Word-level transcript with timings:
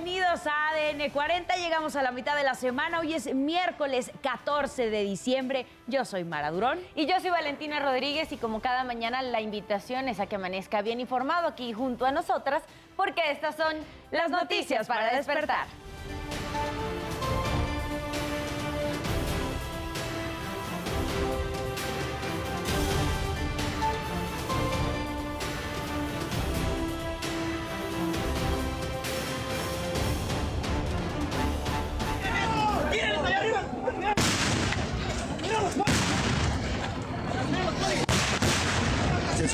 Bienvenidos 0.00 0.46
a 0.46 0.68
ADN 0.68 1.10
40. 1.10 1.56
Llegamos 1.56 1.96
a 1.96 2.02
la 2.04 2.12
mitad 2.12 2.36
de 2.36 2.44
la 2.44 2.54
semana. 2.54 3.00
Hoy 3.00 3.14
es 3.14 3.34
miércoles 3.34 4.12
14 4.22 4.90
de 4.90 5.02
diciembre. 5.02 5.66
Yo 5.88 6.04
soy 6.04 6.22
Mara 6.22 6.52
Durón. 6.52 6.78
Y 6.94 7.06
yo 7.06 7.18
soy 7.18 7.30
Valentina 7.30 7.80
Rodríguez. 7.80 8.30
Y 8.30 8.36
como 8.36 8.60
cada 8.60 8.84
mañana, 8.84 9.22
la 9.22 9.40
invitación 9.40 10.06
es 10.06 10.20
a 10.20 10.26
que 10.26 10.36
amanezca 10.36 10.82
bien 10.82 11.00
informado 11.00 11.48
aquí 11.48 11.72
junto 11.72 12.06
a 12.06 12.12
nosotras, 12.12 12.62
porque 12.96 13.32
estas 13.32 13.56
son 13.56 13.74
las 14.12 14.30
noticias 14.30 14.86
para 14.86 15.12
despertar. 15.16 15.66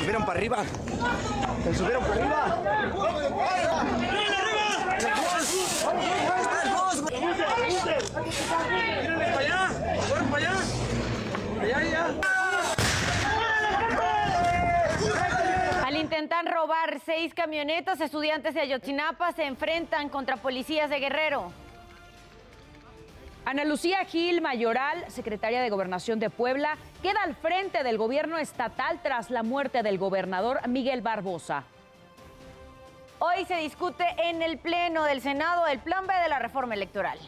Subieron 0.05 0.23
para 0.23 0.37
arriba. 0.37 0.63
Se 1.63 1.73
subieron 1.73 2.03
para 2.03 2.13
arriba. 2.13 2.61
para 9.17 9.39
allá! 9.39 9.69
¡Fueron 10.07 10.27
para 10.29 10.49
allá! 10.49 10.53
¡Allá, 11.59 11.77
allá! 11.77 12.07
Al 15.85 15.95
intentar 15.95 16.45
robar 16.53 16.99
seis 17.03 17.33
camionetas, 17.33 17.99
estudiantes 17.99 18.53
de 18.53 18.61
Ayotzinapa 18.61 19.31
se 19.31 19.45
enfrentan 19.45 20.09
contra 20.09 20.37
policías 20.37 20.91
de 20.91 20.99
Guerrero. 20.99 21.64
Ana 23.45 23.63
Lucía 23.63 24.03
Gil 24.05 24.41
Mayoral, 24.41 25.05
secretaria 25.07 25.61
de 25.61 25.69
Gobernación 25.69 26.19
de 26.19 26.31
Puebla, 26.31 26.77
queda 27.03 27.21
al 27.21 27.35
frente 27.35 27.83
del 27.83 27.99
gobierno 27.99 28.39
estatal 28.39 28.99
tras 29.03 29.29
la 29.29 29.43
muerte 29.43 29.83
del 29.83 29.99
gobernador 29.99 30.67
Miguel 30.67 31.01
Barbosa. 31.01 31.63
Hoy 33.19 33.45
se 33.45 33.57
discute 33.57 34.03
en 34.23 34.41
el 34.41 34.57
Pleno 34.57 35.03
del 35.03 35.21
Senado 35.21 35.67
el 35.67 35.77
plan 35.77 36.07
B 36.07 36.13
de 36.23 36.27
la 36.27 36.39
reforma 36.39 36.73
electoral. 36.73 37.19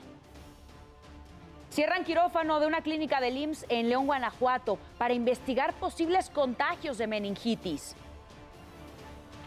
Cierran 1.70 2.04
quirófano 2.04 2.60
de 2.60 2.66
una 2.66 2.82
clínica 2.82 3.22
del 3.22 3.38
IMSS 3.38 3.68
en 3.70 3.90
León, 3.90 4.08
Guanajuato, 4.08 4.80
para 4.98 5.14
investigar 5.14 5.76
posibles 5.76 6.32
contagios 6.32 6.98
de 6.98 7.06
meningitis. 7.06 7.96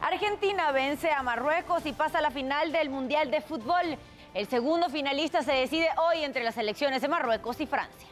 Argentina 0.01 0.71
vence 0.71 1.11
a 1.11 1.23
Marruecos 1.25 1.85
y 1.85 1.93
pasa 1.93 2.19
a 2.19 2.23
la 2.23 2.31
final 2.31 2.71
del 2.71 2.91
Mundial 2.91 3.33
de 3.33 3.41
Fútbol. 3.41 3.99
El 4.35 4.47
segundo 4.49 4.89
finalista 4.89 5.43
se 5.43 5.53
decide 5.53 5.89
hoy 5.97 6.25
entre 6.25 6.45
las 6.45 6.57
elecciones 6.57 7.03
de 7.03 7.09
Marruecos 7.09 7.61
y 7.61 7.67
Francia. 7.67 8.09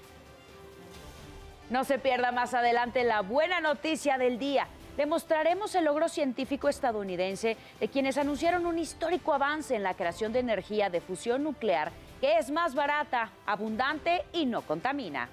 No 1.71 1.85
se 1.85 1.99
pierda 1.99 2.33
más 2.33 2.55
adelante 2.55 3.05
la 3.05 3.21
buena 3.21 3.61
noticia 3.61 4.19
del 4.19 4.39
día. 4.39 4.67
Demostraremos 4.97 5.75
el 5.75 5.85
logro 5.85 6.09
científico 6.09 6.69
estadounidense 6.69 7.57
de 7.79 7.89
quienes 7.89 8.19
anunciaron 8.19 8.67
un 8.67 8.79
histórico 8.79 9.33
avance 9.33 9.77
en 9.77 9.85
la 9.85 9.95
creación 9.95 10.33
de 10.33 10.41
energía 10.41 10.91
de 10.91 11.01
fusión 11.01 11.45
nuclear 11.45 11.93
que 12.21 12.39
es 12.39 12.51
más 12.51 12.75
barata, 12.75 13.31
abundante 13.47 14.25
y 14.33 14.47
no 14.47 14.63
contamina. 14.63 15.29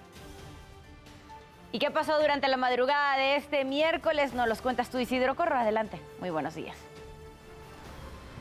¿Y 1.71 1.79
qué 1.79 1.91
pasó 1.91 2.19
durante 2.19 2.47
la 2.47 2.57
madrugada 2.57 3.17
de 3.17 3.35
este 3.35 3.65
miércoles? 3.65 4.33
Nos 4.33 4.47
los 4.47 4.61
cuentas 4.61 4.89
tú, 4.89 4.99
Isidro 4.99 5.35
Corro. 5.35 5.57
Adelante. 5.57 5.99
Muy 6.19 6.29
buenos 6.29 6.55
días. 6.55 6.77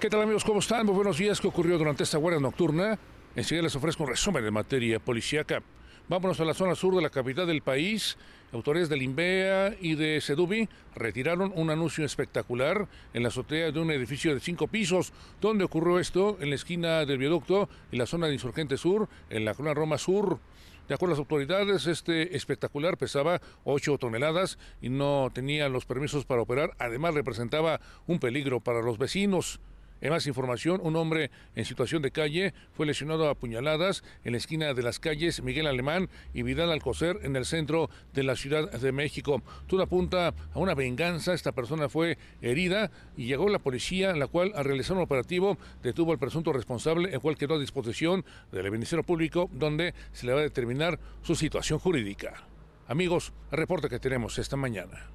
¿Qué 0.05 0.10
tal 0.10 0.20
amigos? 0.20 0.44
¿Cómo 0.44 0.58
están? 0.58 0.84
Muy 0.84 0.94
buenos 0.94 1.16
días. 1.16 1.41
¿Qué 1.41 1.47
ocurrió 1.47 1.78
durante 1.78 2.02
esta 2.02 2.19
guardia 2.19 2.38
nocturna? 2.38 2.98
Enseguida 3.34 3.62
les 3.62 3.74
ofrezco 3.74 4.02
un 4.02 4.11
resumen 4.11 4.44
de 4.44 4.50
materia 4.50 5.00
policíaca. 5.00 5.62
Vámonos 6.11 6.38
a 6.41 6.44
la 6.44 6.52
zona 6.52 6.74
sur 6.74 6.94
de 6.94 7.00
la 7.00 7.08
capital 7.08 7.46
del 7.46 7.62
país. 7.62 8.19
Autores 8.52 8.90
del 8.90 9.01
INVEA 9.01 9.74
y 9.80 9.95
de 9.95 10.20
Sedubi 10.20 10.68
retiraron 10.95 11.55
un 11.56 11.70
anuncio 11.70 12.05
espectacular 12.05 12.86
en 13.14 13.23
la 13.23 13.28
azotea 13.28 13.73
de 13.73 13.80
un 13.80 13.90
edificio 13.92 14.34
de 14.34 14.40
cinco 14.40 14.68
pisos. 14.68 15.14
¿Dónde 15.40 15.64
ocurrió 15.64 15.98
esto? 15.98 16.36
En 16.39 16.51
la 16.51 16.57
esquina 16.57 17.07
del 17.07 17.17
viaducto 17.17 17.70
y 17.90 17.96
la 17.96 18.05
zona 18.05 18.27
de 18.27 18.34
Insurgente 18.34 18.77
Sur, 18.77 19.08
en 19.30 19.46
la 19.46 19.55
colonia 19.55 19.73
Roma 19.73 19.96
Sur. 19.96 20.39
De 20.86 20.95
acuerdo 20.95 21.14
a 21.14 21.17
las 21.17 21.20
autoridades, 21.20 21.86
este 21.86 22.36
espectacular 22.36 22.98
pesaba 22.98 23.40
8 23.64 23.96
toneladas 23.96 24.58
y 24.83 24.90
no 24.90 25.30
tenía 25.33 25.70
los 25.70 25.86
permisos 25.86 26.27
para 26.27 26.42
operar. 26.42 26.73
Además, 26.78 27.14
representaba 27.14 27.80
un 28.07 28.18
peligro 28.18 28.61
para 28.61 28.83
los 28.83 28.98
vecinos. 28.98 29.61
En 30.04 30.10
más 30.10 30.26
información, 30.26 30.82
un 30.84 30.96
hombre 30.96 31.30
en 31.54 31.64
situación 31.64 32.02
de 32.02 32.10
calle 32.10 32.52
fue 32.74 32.84
lesionado 32.84 33.26
a 33.30 33.34
puñaladas 33.34 34.04
en 34.22 34.32
la 34.32 34.36
esquina 34.36 34.74
de 34.74 34.82
las 34.82 35.00
calles 35.00 35.42
Miguel 35.42 35.66
Alemán 35.66 36.10
y 36.34 36.42
Vidal 36.42 36.70
Alcocer 36.70 37.20
en 37.22 37.36
el 37.36 37.46
centro 37.46 37.88
de 38.12 38.22
la 38.22 38.36
Ciudad 38.36 38.70
de 38.70 38.92
México. 38.92 39.40
Todo 39.66 39.82
apunta 39.82 40.34
a 40.52 40.58
una 40.58 40.74
venganza. 40.74 41.32
Esta 41.32 41.52
persona 41.52 41.88
fue 41.88 42.18
herida 42.42 42.90
y 43.16 43.24
llegó 43.24 43.48
la 43.48 43.60
policía, 43.60 44.14
la 44.14 44.26
cual 44.26 44.52
al 44.54 44.66
realizar 44.66 44.94
un 44.94 45.04
operativo 45.04 45.56
detuvo 45.82 46.12
al 46.12 46.18
presunto 46.18 46.52
responsable, 46.52 47.10
el 47.10 47.20
cual 47.20 47.38
quedó 47.38 47.54
a 47.54 47.58
disposición 47.58 48.26
del 48.52 48.70
Ministerio 48.70 49.04
Público, 49.04 49.48
donde 49.54 49.94
se 50.12 50.26
le 50.26 50.34
va 50.34 50.40
a 50.40 50.42
determinar 50.42 51.00
su 51.22 51.34
situación 51.34 51.78
jurídica. 51.78 52.46
Amigos, 52.88 53.32
el 53.50 53.56
reporte 53.56 53.88
que 53.88 53.98
tenemos 53.98 54.38
esta 54.38 54.56
mañana. 54.58 55.08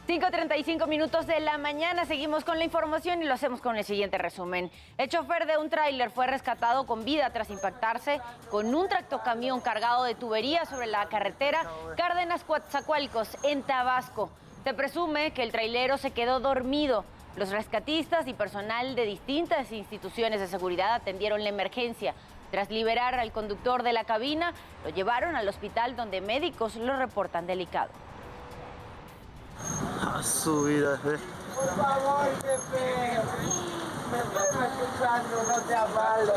5.35 0.08 0.88
minutos 0.88 1.26
de 1.26 1.38
la 1.38 1.58
mañana, 1.58 2.06
seguimos 2.06 2.42
con 2.42 2.56
la 2.56 2.64
información 2.64 3.20
y 3.20 3.26
lo 3.26 3.34
hacemos 3.34 3.60
con 3.60 3.76
el 3.76 3.84
siguiente 3.84 4.16
resumen. 4.16 4.70
El 4.96 5.10
chofer 5.10 5.46
de 5.46 5.58
un 5.58 5.68
tráiler 5.68 6.10
fue 6.10 6.26
rescatado 6.26 6.86
con 6.86 7.04
vida 7.04 7.28
tras 7.28 7.50
impactarse 7.50 8.18
con 8.50 8.74
un 8.74 8.88
tractocamión 8.88 9.60
cargado 9.60 10.04
de 10.04 10.14
tuberías 10.14 10.66
sobre 10.70 10.86
la 10.86 11.10
carretera 11.10 11.60
Cárdenas 11.98 12.42
Coatzacoalcos 12.44 13.36
en 13.42 13.62
Tabasco. 13.62 14.30
Se 14.64 14.72
presume 14.72 15.32
que 15.32 15.42
el 15.42 15.52
trailero 15.52 15.98
se 15.98 16.12
quedó 16.12 16.40
dormido. 16.40 17.04
Los 17.38 17.50
rescatistas 17.50 18.26
y 18.26 18.34
personal 18.34 18.96
de 18.96 19.04
distintas 19.04 19.70
instituciones 19.70 20.40
de 20.40 20.48
seguridad 20.48 20.94
atendieron 20.94 21.44
la 21.44 21.50
emergencia. 21.50 22.12
Tras 22.50 22.68
liberar 22.68 23.14
al 23.14 23.30
conductor 23.30 23.84
de 23.84 23.92
la 23.92 24.02
cabina, 24.02 24.52
lo 24.82 24.90
llevaron 24.90 25.36
al 25.36 25.48
hospital 25.48 25.94
donde 25.94 26.20
médicos 26.20 26.74
lo 26.74 26.96
reportan 26.96 27.46
delicado. 27.46 27.90
A 30.02 30.20
su 30.20 30.64
vida, 30.64 30.94
eh. 31.04 31.18
Por 31.54 31.76
favor, 31.76 32.26
jefe. 32.42 33.20
Me 34.10 34.18
estás 34.18 34.48
escuchando, 34.48 35.42
no 35.46 35.60
te 35.60 35.74
avalo. 35.76 36.32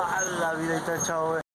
A 0.00 0.20
la 0.20 0.54
vida 0.54 0.76
está 0.76 1.02
chavo, 1.02 1.38
eh. 1.38 1.47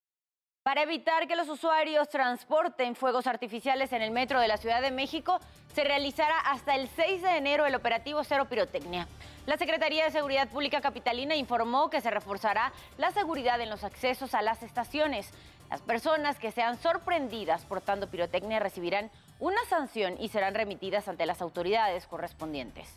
Para 0.74 0.92
evitar 0.92 1.28
que 1.28 1.36
los 1.36 1.50
usuarios 1.50 2.10
transporten 2.10 2.96
fuegos 2.96 3.28
artificiales 3.28 3.94
en 3.94 4.02
el 4.02 4.10
metro 4.10 4.40
de 4.40 4.48
la 4.48 4.58
Ciudad 4.58 4.82
de 4.82 4.90
México, 4.90 5.40
se 5.76 5.84
realizará 5.84 6.40
hasta 6.40 6.74
el 6.74 6.90
6 6.96 7.22
de 7.22 7.38
enero 7.38 7.68
el 7.68 7.76
operativo 7.76 8.24
Cero 8.24 8.48
Pirotecnia. 8.50 9.08
La 9.46 9.58
Secretaría 9.58 10.04
de 10.04 10.10
Seguridad 10.10 10.48
Pública 10.48 10.82
Capitalina 10.82 11.36
informó 11.36 11.92
que 11.92 12.02
se 12.02 12.10
reforzará 12.10 12.74
la 12.98 13.12
seguridad 13.12 13.62
en 13.62 13.70
los 13.70 13.84
accesos 13.84 14.34
a 14.34 14.42
las 14.42 14.64
estaciones. 14.64 15.30
Las 15.70 15.82
personas 15.82 16.40
que 16.40 16.52
sean 16.52 16.80
sorprendidas 16.80 17.66
portando 17.66 18.10
pirotecnia 18.10 18.60
recibirán 18.60 19.12
una 19.40 19.64
sanción 19.66 20.16
y 20.20 20.30
serán 20.30 20.56
remitidas 20.56 21.08
ante 21.08 21.28
las 21.28 21.44
autoridades 21.44 22.08
correspondientes. 22.08 22.92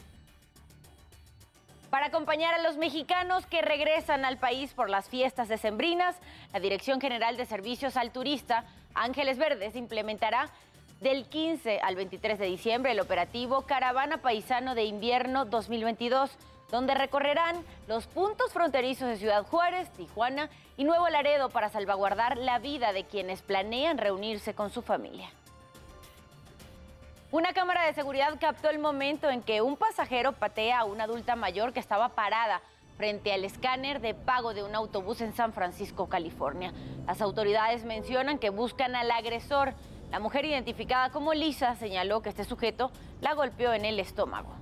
Para 1.96 2.08
acompañar 2.08 2.52
a 2.52 2.58
los 2.58 2.76
mexicanos 2.76 3.46
que 3.46 3.62
regresan 3.62 4.26
al 4.26 4.36
país 4.36 4.74
por 4.74 4.90
las 4.90 5.08
fiestas 5.08 5.48
decembrinas, 5.48 6.14
la 6.52 6.60
Dirección 6.60 7.00
General 7.00 7.38
de 7.38 7.46
Servicios 7.46 7.96
al 7.96 8.10
Turista, 8.10 8.66
Ángeles 8.92 9.38
Verdes, 9.38 9.74
implementará 9.76 10.50
del 11.00 11.24
15 11.24 11.80
al 11.80 11.96
23 11.96 12.38
de 12.38 12.44
diciembre 12.44 12.92
el 12.92 13.00
operativo 13.00 13.62
Caravana 13.62 14.18
Paisano 14.18 14.74
de 14.74 14.84
Invierno 14.84 15.46
2022, 15.46 16.32
donde 16.70 16.92
recorrerán 16.92 17.64
los 17.88 18.06
puntos 18.08 18.52
fronterizos 18.52 19.08
de 19.08 19.16
Ciudad 19.16 19.46
Juárez, 19.46 19.88
Tijuana 19.92 20.50
y 20.76 20.84
Nuevo 20.84 21.08
Laredo 21.08 21.48
para 21.48 21.70
salvaguardar 21.70 22.36
la 22.36 22.58
vida 22.58 22.92
de 22.92 23.04
quienes 23.04 23.40
planean 23.40 23.96
reunirse 23.96 24.52
con 24.52 24.68
su 24.68 24.82
familia. 24.82 25.30
Una 27.32 27.52
cámara 27.52 27.84
de 27.84 27.92
seguridad 27.92 28.38
captó 28.40 28.70
el 28.70 28.78
momento 28.78 29.28
en 29.28 29.42
que 29.42 29.60
un 29.60 29.76
pasajero 29.76 30.30
patea 30.32 30.78
a 30.78 30.84
una 30.84 31.04
adulta 31.04 31.34
mayor 31.34 31.72
que 31.72 31.80
estaba 31.80 32.10
parada 32.10 32.62
frente 32.96 33.32
al 33.32 33.44
escáner 33.44 34.00
de 34.00 34.14
pago 34.14 34.54
de 34.54 34.62
un 34.62 34.76
autobús 34.76 35.20
en 35.20 35.34
San 35.34 35.52
Francisco, 35.52 36.08
California. 36.08 36.72
Las 37.04 37.20
autoridades 37.20 37.84
mencionan 37.84 38.38
que 38.38 38.50
buscan 38.50 38.94
al 38.94 39.10
agresor. 39.10 39.74
La 40.12 40.20
mujer 40.20 40.44
identificada 40.44 41.10
como 41.10 41.34
Lisa 41.34 41.74
señaló 41.74 42.22
que 42.22 42.28
este 42.28 42.44
sujeto 42.44 42.92
la 43.20 43.34
golpeó 43.34 43.72
en 43.72 43.84
el 43.84 43.98
estómago. 43.98 44.54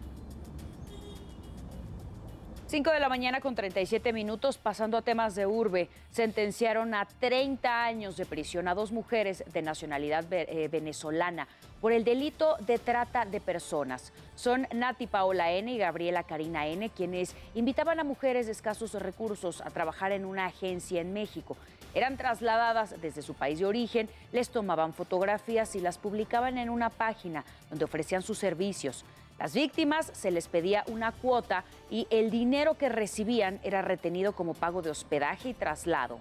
5 2.74 2.90
de 2.90 2.98
la 2.98 3.08
mañana 3.08 3.40
con 3.40 3.54
37 3.54 4.12
minutos, 4.12 4.58
pasando 4.58 4.96
a 4.96 5.02
temas 5.02 5.36
de 5.36 5.46
urbe, 5.46 5.88
sentenciaron 6.10 6.92
a 6.92 7.04
30 7.06 7.84
años 7.84 8.16
de 8.16 8.26
prisión 8.26 8.66
a 8.66 8.74
dos 8.74 8.90
mujeres 8.90 9.44
de 9.52 9.62
nacionalidad 9.62 10.24
eh, 10.32 10.66
venezolana 10.66 11.46
por 11.80 11.92
el 11.92 12.02
delito 12.02 12.56
de 12.66 12.80
trata 12.80 13.26
de 13.26 13.40
personas. 13.40 14.12
Son 14.34 14.66
Nati 14.74 15.06
Paola 15.06 15.52
N 15.52 15.72
y 15.72 15.78
Gabriela 15.78 16.24
Karina 16.24 16.66
N, 16.66 16.90
quienes 16.90 17.36
invitaban 17.54 18.00
a 18.00 18.02
mujeres 18.02 18.46
de 18.46 18.52
escasos 18.52 18.92
recursos 18.94 19.60
a 19.60 19.70
trabajar 19.70 20.10
en 20.10 20.24
una 20.24 20.46
agencia 20.46 21.00
en 21.00 21.12
México. 21.12 21.56
Eran 21.94 22.16
trasladadas 22.16 23.00
desde 23.00 23.22
su 23.22 23.34
país 23.34 23.60
de 23.60 23.66
origen, 23.66 24.08
les 24.32 24.50
tomaban 24.50 24.94
fotografías 24.94 25.76
y 25.76 25.80
las 25.80 25.98
publicaban 25.98 26.58
en 26.58 26.70
una 26.70 26.90
página 26.90 27.44
donde 27.70 27.84
ofrecían 27.84 28.22
sus 28.22 28.38
servicios. 28.38 29.04
Las 29.38 29.54
víctimas 29.54 30.10
se 30.14 30.30
les 30.30 30.48
pedía 30.48 30.84
una 30.88 31.12
cuota 31.12 31.64
y 31.90 32.06
el 32.10 32.30
dinero 32.30 32.74
que 32.74 32.88
recibían 32.88 33.60
era 33.62 33.82
retenido 33.82 34.32
como 34.32 34.54
pago 34.54 34.80
de 34.80 34.90
hospedaje 34.90 35.50
y 35.50 35.54
traslado. 35.54 36.18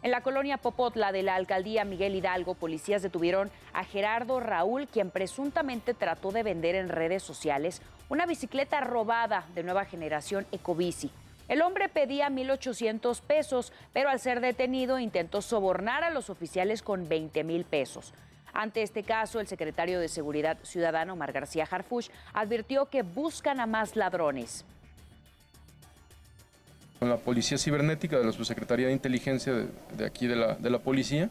En 0.00 0.12
la 0.12 0.20
colonia 0.20 0.58
Popotla 0.58 1.10
de 1.10 1.24
la 1.24 1.34
alcaldía 1.34 1.84
Miguel 1.84 2.14
Hidalgo, 2.14 2.54
policías 2.54 3.02
detuvieron 3.02 3.50
a 3.72 3.82
Gerardo 3.82 4.38
Raúl, 4.38 4.86
quien 4.86 5.10
presuntamente 5.10 5.92
trató 5.92 6.30
de 6.30 6.44
vender 6.44 6.76
en 6.76 6.88
redes 6.88 7.24
sociales 7.24 7.82
una 8.08 8.24
bicicleta 8.24 8.80
robada 8.80 9.46
de 9.56 9.64
nueva 9.64 9.84
generación 9.84 10.46
Ecobici. 10.52 11.10
El 11.48 11.62
hombre 11.62 11.88
pedía 11.88 12.28
1.800 12.28 13.20
pesos, 13.22 13.72
pero 13.92 14.08
al 14.08 14.20
ser 14.20 14.40
detenido 14.40 15.00
intentó 15.00 15.42
sobornar 15.42 16.04
a 16.04 16.10
los 16.10 16.30
oficiales 16.30 16.82
con 16.82 17.08
20 17.08 17.42
mil 17.42 17.64
pesos. 17.64 18.12
Ante 18.58 18.82
este 18.82 19.04
caso, 19.04 19.38
el 19.38 19.46
secretario 19.46 20.00
de 20.00 20.08
Seguridad 20.08 20.58
Ciudadano, 20.64 21.12
Omar 21.12 21.30
García 21.30 21.64
Harfuch, 21.70 22.10
advirtió 22.32 22.86
que 22.86 23.02
buscan 23.02 23.60
a 23.60 23.68
más 23.68 23.94
ladrones. 23.94 24.64
Con 26.98 27.08
la 27.08 27.18
Policía 27.18 27.56
Cibernética 27.56 28.18
de 28.18 28.24
la 28.24 28.32
Subsecretaría 28.32 28.88
de 28.88 28.94
Inteligencia 28.94 29.52
de, 29.96 30.04
aquí 30.04 30.26
de 30.26 30.34
la, 30.34 30.54
de 30.56 30.70
la 30.70 30.80
Policía, 30.80 31.30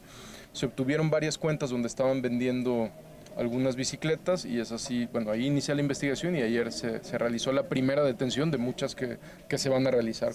se 0.53 0.67
obtuvieron 0.67 1.09
varias 1.09 1.37
cuentas 1.37 1.69
donde 1.69 1.89
estaban 1.89 2.21
vendiendo 2.21 2.89
algunas 3.35 3.75
bicicletas 3.75 4.45
y 4.45 4.61
es 4.61 4.71
así, 4.71 5.09
bueno, 5.11 5.29
ahí 5.29 5.47
inicia 5.47 5.75
la 5.75 5.81
investigación 5.81 6.33
y 6.37 6.43
ayer 6.43 6.71
se, 6.71 7.03
se 7.03 7.17
realizó 7.17 7.51
la 7.51 7.63
primera 7.63 8.05
detención 8.05 8.51
de 8.51 8.57
muchas 8.57 8.95
que, 8.95 9.17
que 9.49 9.57
se 9.57 9.67
van 9.67 9.85
a 9.85 9.91
realizar. 9.91 10.31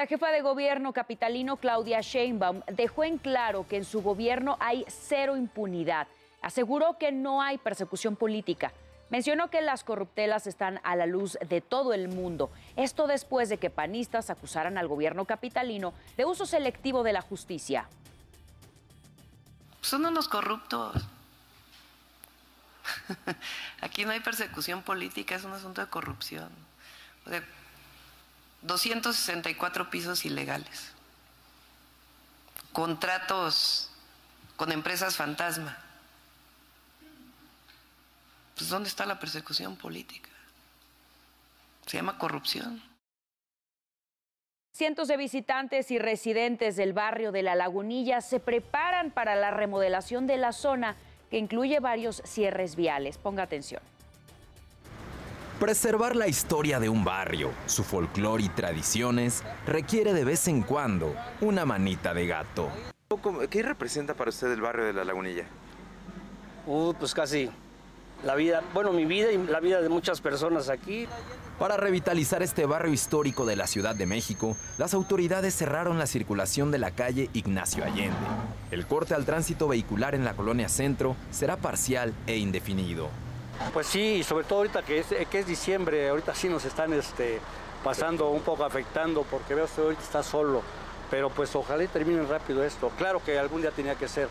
La 0.00 0.06
jefa 0.06 0.28
de 0.28 0.40
gobierno 0.40 0.94
capitalino 0.94 1.58
Claudia 1.58 2.00
Sheinbaum 2.00 2.62
dejó 2.68 3.04
en 3.04 3.18
claro 3.18 3.66
que 3.68 3.76
en 3.76 3.84
su 3.84 4.00
gobierno 4.00 4.56
hay 4.58 4.86
cero 4.88 5.36
impunidad. 5.36 6.08
Aseguró 6.40 6.96
que 6.96 7.12
no 7.12 7.42
hay 7.42 7.58
persecución 7.58 8.16
política. 8.16 8.72
Mencionó 9.10 9.50
que 9.50 9.60
las 9.60 9.84
corruptelas 9.84 10.46
están 10.46 10.80
a 10.84 10.96
la 10.96 11.04
luz 11.04 11.36
de 11.46 11.60
todo 11.60 11.92
el 11.92 12.08
mundo. 12.08 12.50
Esto 12.76 13.06
después 13.08 13.50
de 13.50 13.58
que 13.58 13.68
panistas 13.68 14.30
acusaran 14.30 14.78
al 14.78 14.88
gobierno 14.88 15.26
capitalino 15.26 15.92
de 16.16 16.24
uso 16.24 16.46
selectivo 16.46 17.02
de 17.02 17.12
la 17.12 17.20
justicia. 17.20 17.86
Son 19.82 20.06
unos 20.06 20.28
corruptos. 20.28 20.96
Aquí 23.82 24.06
no 24.06 24.12
hay 24.12 24.20
persecución 24.20 24.80
política, 24.80 25.34
es 25.34 25.44
un 25.44 25.52
asunto 25.52 25.82
de 25.82 25.88
corrupción. 25.88 26.48
264 28.62 29.90
pisos 29.90 30.24
ilegales, 30.24 30.92
contratos 32.72 33.90
con 34.56 34.72
empresas 34.72 35.16
fantasma. 35.16 35.78
Pues 38.54 38.68
¿dónde 38.68 38.88
está 38.88 39.06
la 39.06 39.18
persecución 39.18 39.76
política? 39.76 40.28
Se 41.86 41.96
llama 41.96 42.18
corrupción. 42.18 42.82
Cientos 44.72 45.08
de 45.08 45.16
visitantes 45.16 45.90
y 45.90 45.98
residentes 45.98 46.76
del 46.76 46.92
barrio 46.92 47.32
de 47.32 47.42
La 47.42 47.54
Lagunilla 47.54 48.20
se 48.20 48.38
preparan 48.38 49.10
para 49.10 49.34
la 49.34 49.50
remodelación 49.50 50.26
de 50.26 50.36
la 50.36 50.52
zona 50.52 50.96
que 51.30 51.38
incluye 51.38 51.80
varios 51.80 52.22
cierres 52.24 52.76
viales. 52.76 53.18
Ponga 53.18 53.42
atención. 53.42 53.82
Preservar 55.60 56.16
la 56.16 56.26
historia 56.26 56.80
de 56.80 56.88
un 56.88 57.04
barrio, 57.04 57.50
su 57.66 57.84
folclore 57.84 58.44
y 58.44 58.48
tradiciones 58.48 59.44
requiere 59.66 60.14
de 60.14 60.24
vez 60.24 60.48
en 60.48 60.62
cuando 60.62 61.14
una 61.42 61.66
manita 61.66 62.14
de 62.14 62.26
gato. 62.26 62.70
¿Qué 63.50 63.62
representa 63.62 64.14
para 64.14 64.30
usted 64.30 64.50
el 64.50 64.62
barrio 64.62 64.86
de 64.86 64.94
La 64.94 65.04
Lagunilla? 65.04 65.44
Uh, 66.66 66.94
pues 66.94 67.12
casi 67.12 67.50
la 68.24 68.36
vida, 68.36 68.62
bueno, 68.72 68.94
mi 68.94 69.04
vida 69.04 69.32
y 69.32 69.36
la 69.36 69.60
vida 69.60 69.82
de 69.82 69.90
muchas 69.90 70.22
personas 70.22 70.70
aquí. 70.70 71.06
Para 71.58 71.76
revitalizar 71.76 72.42
este 72.42 72.64
barrio 72.64 72.94
histórico 72.94 73.44
de 73.44 73.56
la 73.56 73.66
Ciudad 73.66 73.94
de 73.94 74.06
México, 74.06 74.56
las 74.78 74.94
autoridades 74.94 75.54
cerraron 75.54 75.98
la 75.98 76.06
circulación 76.06 76.70
de 76.70 76.78
la 76.78 76.92
calle 76.92 77.28
Ignacio 77.34 77.84
Allende. 77.84 78.16
El 78.70 78.86
corte 78.86 79.12
al 79.12 79.26
tránsito 79.26 79.68
vehicular 79.68 80.14
en 80.14 80.24
la 80.24 80.32
colonia 80.32 80.70
Centro 80.70 81.16
será 81.30 81.58
parcial 81.58 82.14
e 82.26 82.38
indefinido. 82.38 83.10
Pues 83.72 83.86
sí, 83.86 84.22
sobre 84.24 84.44
todo 84.44 84.60
ahorita 84.60 84.82
que 84.82 84.98
es, 84.98 85.06
que 85.30 85.38
es 85.38 85.46
diciembre, 85.46 86.08
ahorita 86.08 86.34
sí 86.34 86.48
nos 86.48 86.64
están 86.64 86.92
este, 86.92 87.38
pasando 87.84 88.30
un 88.30 88.40
poco 88.42 88.64
afectando 88.64 89.22
porque 89.22 89.54
veo 89.54 89.66
que 89.66 89.80
ahorita 89.80 90.02
está 90.02 90.22
solo. 90.22 90.62
Pero 91.10 91.28
pues 91.28 91.54
ojalá 91.56 91.84
terminen 91.86 92.28
rápido 92.28 92.64
esto. 92.64 92.90
Claro 92.96 93.20
que 93.24 93.38
algún 93.38 93.62
día 93.62 93.70
tenía 93.72 93.96
que 93.96 94.06
ser. 94.06 94.28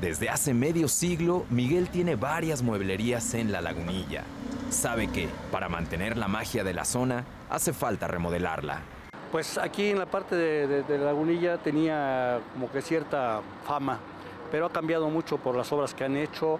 Desde 0.00 0.28
hace 0.28 0.52
medio 0.52 0.88
siglo, 0.88 1.46
Miguel 1.48 1.90
tiene 1.90 2.16
varias 2.16 2.62
mueblerías 2.62 3.34
en 3.34 3.52
La 3.52 3.60
Lagunilla. 3.60 4.24
sabe 4.70 5.08
que, 5.08 5.28
para 5.52 5.68
mantener 5.68 6.16
la 6.16 6.28
magia 6.28 6.64
de 6.64 6.74
la 6.74 6.84
zona, 6.84 7.24
hace 7.48 7.72
falta 7.72 8.08
remodelarla. 8.08 8.82
Pues 9.30 9.58
aquí 9.58 9.90
en 9.90 9.98
la 9.98 10.06
parte 10.06 10.34
de, 10.34 10.82
de, 10.82 10.98
Lagunilla 10.98 11.58
tenía 11.58 12.40
como 12.52 12.70
que 12.70 12.82
cierta 12.82 13.40
fama, 13.66 14.00
pero 14.50 14.66
ha 14.66 14.70
cambiado 14.70 15.08
mucho 15.10 15.36
por 15.36 15.54
las 15.54 15.70
obras 15.72 15.94
que 15.94 16.04
han 16.04 16.16
hecho. 16.16 16.58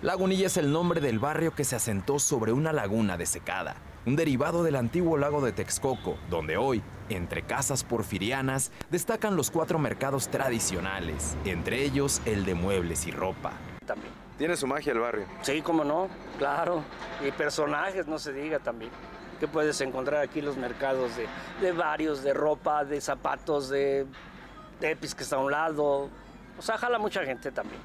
Lagunilla 0.00 0.46
es 0.46 0.56
el 0.56 0.70
nombre 0.70 1.00
del 1.00 1.18
barrio 1.18 1.52
que 1.56 1.64
se 1.64 1.74
asentó 1.74 2.20
sobre 2.20 2.52
una 2.52 2.72
laguna 2.72 3.16
desecada, 3.16 3.74
un 4.06 4.14
derivado 4.14 4.62
del 4.62 4.76
antiguo 4.76 5.18
lago 5.18 5.44
de 5.44 5.50
Texcoco, 5.50 6.16
donde 6.30 6.56
hoy, 6.56 6.84
entre 7.08 7.42
casas 7.42 7.82
porfirianas, 7.82 8.70
destacan 8.90 9.34
los 9.34 9.50
cuatro 9.50 9.80
mercados 9.80 10.28
tradicionales, 10.28 11.36
entre 11.44 11.82
ellos 11.82 12.22
el 12.26 12.44
de 12.44 12.54
muebles 12.54 13.08
y 13.08 13.10
ropa. 13.10 13.54
También. 13.86 14.12
Tiene 14.38 14.56
su 14.56 14.68
magia 14.68 14.92
el 14.92 15.00
barrio. 15.00 15.26
Sí, 15.42 15.62
cómo 15.62 15.82
no, 15.82 16.06
claro. 16.38 16.84
Y 17.26 17.32
personajes, 17.32 18.06
no 18.06 18.20
se 18.20 18.32
diga 18.32 18.60
también 18.60 18.92
que 19.40 19.48
puedes 19.48 19.80
encontrar 19.80 20.22
aquí 20.22 20.40
los 20.40 20.56
mercados 20.56 21.10
de, 21.60 21.72
varios, 21.72 22.22
de 22.22 22.34
ropa, 22.34 22.84
de 22.84 23.00
zapatos, 23.00 23.68
de, 23.68 24.06
de 24.78 24.96
que 24.96 25.22
está 25.24 25.36
a 25.36 25.38
un 25.40 25.50
lado. 25.50 26.08
O 26.56 26.62
sea, 26.62 26.78
jala 26.78 27.00
mucha 27.00 27.24
gente 27.24 27.50
también. 27.50 27.80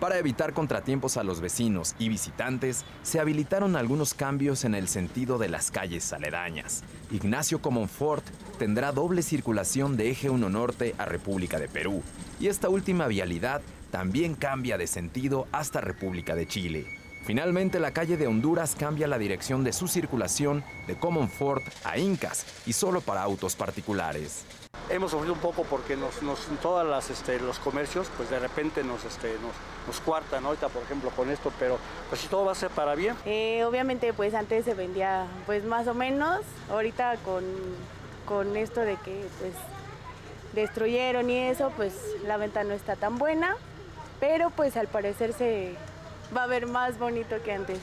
Para 0.00 0.18
evitar 0.18 0.52
contratiempos 0.52 1.16
a 1.16 1.24
los 1.24 1.40
vecinos 1.40 1.94
y 1.98 2.10
visitantes, 2.10 2.84
se 3.02 3.18
habilitaron 3.18 3.76
algunos 3.76 4.12
cambios 4.12 4.64
en 4.64 4.74
el 4.74 4.88
sentido 4.88 5.38
de 5.38 5.48
las 5.48 5.70
calles 5.70 6.12
aledañas. 6.12 6.84
Ignacio 7.10 7.62
Comonfort 7.62 8.24
tendrá 8.58 8.92
doble 8.92 9.22
circulación 9.22 9.96
de 9.96 10.10
eje 10.10 10.28
1 10.28 10.50
norte 10.50 10.94
a 10.98 11.06
República 11.06 11.58
de 11.58 11.68
Perú, 11.68 12.02
y 12.38 12.48
esta 12.48 12.68
última 12.68 13.06
vialidad 13.06 13.62
también 13.90 14.34
cambia 14.34 14.76
de 14.76 14.86
sentido 14.86 15.46
hasta 15.50 15.80
República 15.80 16.34
de 16.34 16.46
Chile. 16.46 16.86
Finalmente, 17.24 17.80
la 17.80 17.92
calle 17.92 18.18
de 18.18 18.26
Honduras 18.26 18.76
cambia 18.78 19.08
la 19.08 19.18
dirección 19.18 19.64
de 19.64 19.72
su 19.72 19.88
circulación 19.88 20.62
de 20.86 20.96
Comonfort 20.96 21.64
a 21.84 21.98
Incas 21.98 22.44
y 22.66 22.74
solo 22.74 23.00
para 23.00 23.22
autos 23.22 23.56
particulares. 23.56 24.44
Hemos 24.88 25.10
sufrido 25.10 25.34
un 25.34 25.40
poco 25.40 25.64
porque 25.64 25.96
nos, 25.96 26.14
todos 26.62 26.86
las, 26.86 27.10
este, 27.10 27.40
los 27.40 27.58
comercios, 27.58 28.08
pues 28.16 28.30
de 28.30 28.38
repente 28.38 28.84
nos, 28.84 29.04
este, 29.04 29.32
nos, 29.34 29.52
nos, 29.86 30.00
cuartan 30.00 30.44
ahorita, 30.44 30.68
por 30.68 30.82
ejemplo, 30.82 31.10
con 31.10 31.28
esto, 31.28 31.52
pero 31.58 31.78
pues 32.08 32.20
si 32.20 32.28
todo 32.28 32.44
va 32.44 32.52
a 32.52 32.54
ser 32.54 32.70
para 32.70 32.94
bien. 32.94 33.16
Eh, 33.24 33.64
obviamente, 33.64 34.12
pues 34.12 34.32
antes 34.34 34.64
se 34.64 34.74
vendía 34.74 35.26
pues 35.44 35.64
más 35.64 35.88
o 35.88 35.94
menos, 35.94 36.42
ahorita 36.70 37.16
con, 37.24 37.44
con 38.26 38.56
esto 38.56 38.80
de 38.80 38.96
que 38.96 39.26
pues 39.40 39.54
destruyeron 40.54 41.30
y 41.30 41.38
eso, 41.38 41.72
pues 41.76 41.92
la 42.24 42.36
venta 42.36 42.62
no 42.62 42.72
está 42.72 42.94
tan 42.94 43.18
buena, 43.18 43.56
pero 44.20 44.50
pues 44.50 44.76
al 44.76 44.86
parecer 44.86 45.32
se 45.32 45.74
va 46.36 46.44
a 46.44 46.46
ver 46.46 46.66
más 46.66 46.98
bonito 46.98 47.36
que 47.44 47.52
antes. 47.52 47.78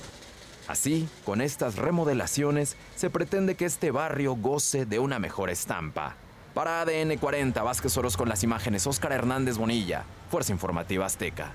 Así, 0.67 1.09
con 1.25 1.41
estas 1.41 1.75
remodelaciones, 1.75 2.77
se 2.95 3.09
pretende 3.09 3.55
que 3.55 3.65
este 3.65 3.91
barrio 3.91 4.35
goce 4.35 4.85
de 4.85 4.99
una 4.99 5.19
mejor 5.19 5.49
estampa. 5.49 6.15
Para 6.53 6.81
ADN 6.81 7.17
40, 7.17 7.63
Vázquez 7.63 7.97
Oros 7.97 8.15
con 8.15 8.29
las 8.29 8.43
imágenes, 8.43 8.85
Óscar 8.85 9.11
Hernández 9.11 9.57
Bonilla, 9.57 10.03
Fuerza 10.29 10.51
Informativa 10.51 11.03
Azteca. 11.03 11.51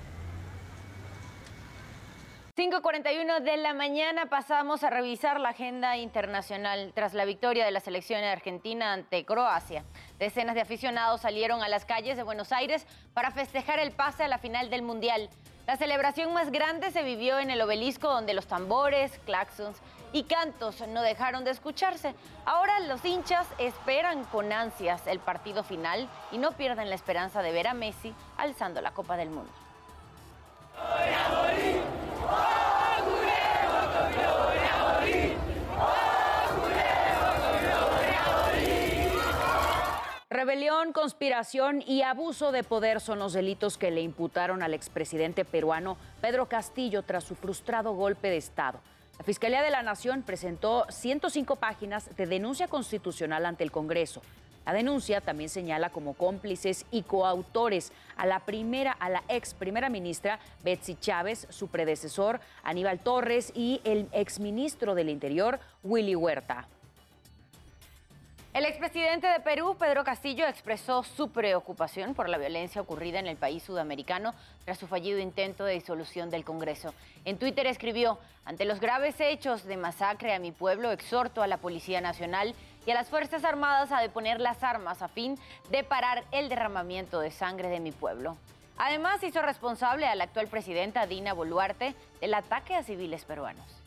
5.41 2.57 3.39
de 3.39 3.55
la 3.55 3.73
mañana 3.73 4.25
pasamos 4.25 4.83
a 4.83 4.89
revisar 4.89 5.39
la 5.39 5.49
agenda 5.49 5.95
internacional 5.95 6.91
tras 6.93 7.13
la 7.13 7.23
victoria 7.23 7.63
de 7.63 7.71
la 7.71 7.79
selección 7.79 8.21
argentina 8.25 8.91
ante 8.91 9.23
Croacia. 9.23 9.85
Decenas 10.19 10.55
de 10.55 10.61
aficionados 10.61 11.21
salieron 11.21 11.61
a 11.61 11.69
las 11.69 11.85
calles 11.85 12.17
de 12.17 12.23
Buenos 12.23 12.51
Aires 12.51 12.85
para 13.13 13.31
festejar 13.31 13.79
el 13.79 13.91
pase 13.91 14.25
a 14.25 14.27
la 14.27 14.39
final 14.39 14.69
del 14.69 14.81
Mundial. 14.81 15.29
La 15.65 15.77
celebración 15.77 16.33
más 16.33 16.51
grande 16.51 16.91
se 16.91 17.03
vivió 17.03 17.39
en 17.39 17.51
el 17.51 17.61
obelisco 17.61 18.09
donde 18.09 18.33
los 18.33 18.47
tambores, 18.47 19.17
claxons 19.25 19.77
y 20.13 20.23
cantos 20.23 20.87
no 20.87 21.01
dejaron 21.01 21.43
de 21.43 21.51
escucharse. 21.51 22.15
Ahora 22.45 22.79
los 22.81 23.03
hinchas 23.05 23.47
esperan 23.57 24.23
con 24.25 24.51
ansias 24.51 25.05
el 25.07 25.19
partido 25.19 25.63
final 25.63 26.09
y 26.31 26.37
no 26.37 26.51
pierden 26.53 26.89
la 26.89 26.95
esperanza 26.95 27.41
de 27.41 27.51
ver 27.51 27.67
a 27.67 27.73
Messi 27.73 28.13
alzando 28.37 28.81
la 28.81 28.91
Copa 28.91 29.17
del 29.17 29.29
Mundo. 29.29 29.51
Rebelión, 40.29 40.93
conspiración 40.93 41.83
y 41.85 42.03
abuso 42.03 42.53
de 42.53 42.63
poder 42.63 43.01
son 43.01 43.19
los 43.19 43.33
delitos 43.33 43.77
que 43.77 43.91
le 43.91 44.01
imputaron 44.01 44.63
al 44.63 44.73
expresidente 44.73 45.43
peruano 45.43 45.97
Pedro 46.21 46.47
Castillo 46.47 47.03
tras 47.03 47.25
su 47.25 47.35
frustrado 47.35 47.93
golpe 47.93 48.29
de 48.29 48.37
Estado. 48.37 48.79
La 49.19 49.25
Fiscalía 49.25 49.61
de 49.61 49.69
la 49.69 49.83
Nación 49.83 50.23
presentó 50.23 50.85
105 50.89 51.57
páginas 51.57 52.15
de 52.15 52.25
denuncia 52.25 52.69
constitucional 52.69 53.45
ante 53.45 53.65
el 53.65 53.71
Congreso. 53.71 54.21
La 54.65 54.71
denuncia 54.71 55.19
también 55.19 55.49
señala 55.49 55.89
como 55.89 56.13
cómplices 56.13 56.85
y 56.89 57.01
coautores 57.01 57.91
a 58.15 58.25
la 58.25 58.39
primera, 58.39 58.93
a 58.93 59.09
la 59.09 59.23
ex 59.27 59.53
primera 59.53 59.89
ministra 59.89 60.39
Betsy 60.63 60.95
Chávez, 60.95 61.47
su 61.49 61.67
predecesor 61.67 62.39
Aníbal 62.63 63.01
Torres 63.01 63.51
y 63.53 63.81
el 63.83 64.07
exministro 64.13 64.95
del 64.95 65.09
Interior 65.09 65.59
Willy 65.83 66.15
Huerta. 66.15 66.69
El 68.51 68.65
expresidente 68.65 69.27
de 69.27 69.39
Perú, 69.41 69.75
Pedro 69.77 70.03
Castillo, 70.03 70.47
expresó 70.47 71.03
su 71.03 71.29
preocupación 71.29 72.15
por 72.15 72.29
la 72.29 72.39
violencia 72.39 72.81
ocurrida 72.81 73.19
en 73.19 73.27
el 73.27 73.37
país 73.37 73.61
sudamericano 73.61 74.33
tras 74.65 74.79
su 74.79 74.87
fallido 74.87 75.19
intento 75.19 75.65
de 75.65 75.75
disolución 75.75 76.31
del 76.31 76.43
Congreso. 76.43 76.95
En 77.25 77.37
Twitter 77.37 77.67
escribió, 77.67 78.17
ante 78.45 78.65
los 78.65 78.79
graves 78.79 79.19
hechos 79.19 79.65
de 79.65 79.77
masacre 79.77 80.33
a 80.33 80.39
mi 80.39 80.51
pueblo, 80.51 80.91
exhorto 80.91 81.43
a 81.43 81.47
la 81.47 81.57
Policía 81.57 82.01
Nacional 82.01 82.55
y 82.87 82.91
a 82.91 82.95
las 82.95 83.09
Fuerzas 83.09 83.43
Armadas 83.43 83.91
a 83.91 84.01
deponer 84.01 84.41
las 84.41 84.63
armas 84.63 85.03
a 85.03 85.09
fin 85.09 85.37
de 85.69 85.83
parar 85.83 86.23
el 86.31 86.49
derramamiento 86.49 87.19
de 87.19 87.29
sangre 87.29 87.69
de 87.69 87.79
mi 87.79 87.91
pueblo. 87.91 88.35
Además, 88.79 89.21
hizo 89.21 89.43
responsable 89.43 90.07
a 90.07 90.15
la 90.15 90.23
actual 90.23 90.47
presidenta 90.47 91.05
Dina 91.05 91.33
Boluarte 91.33 91.93
del 92.19 92.33
ataque 92.33 92.73
a 92.73 92.81
civiles 92.81 93.25
peruanos. 93.25 93.79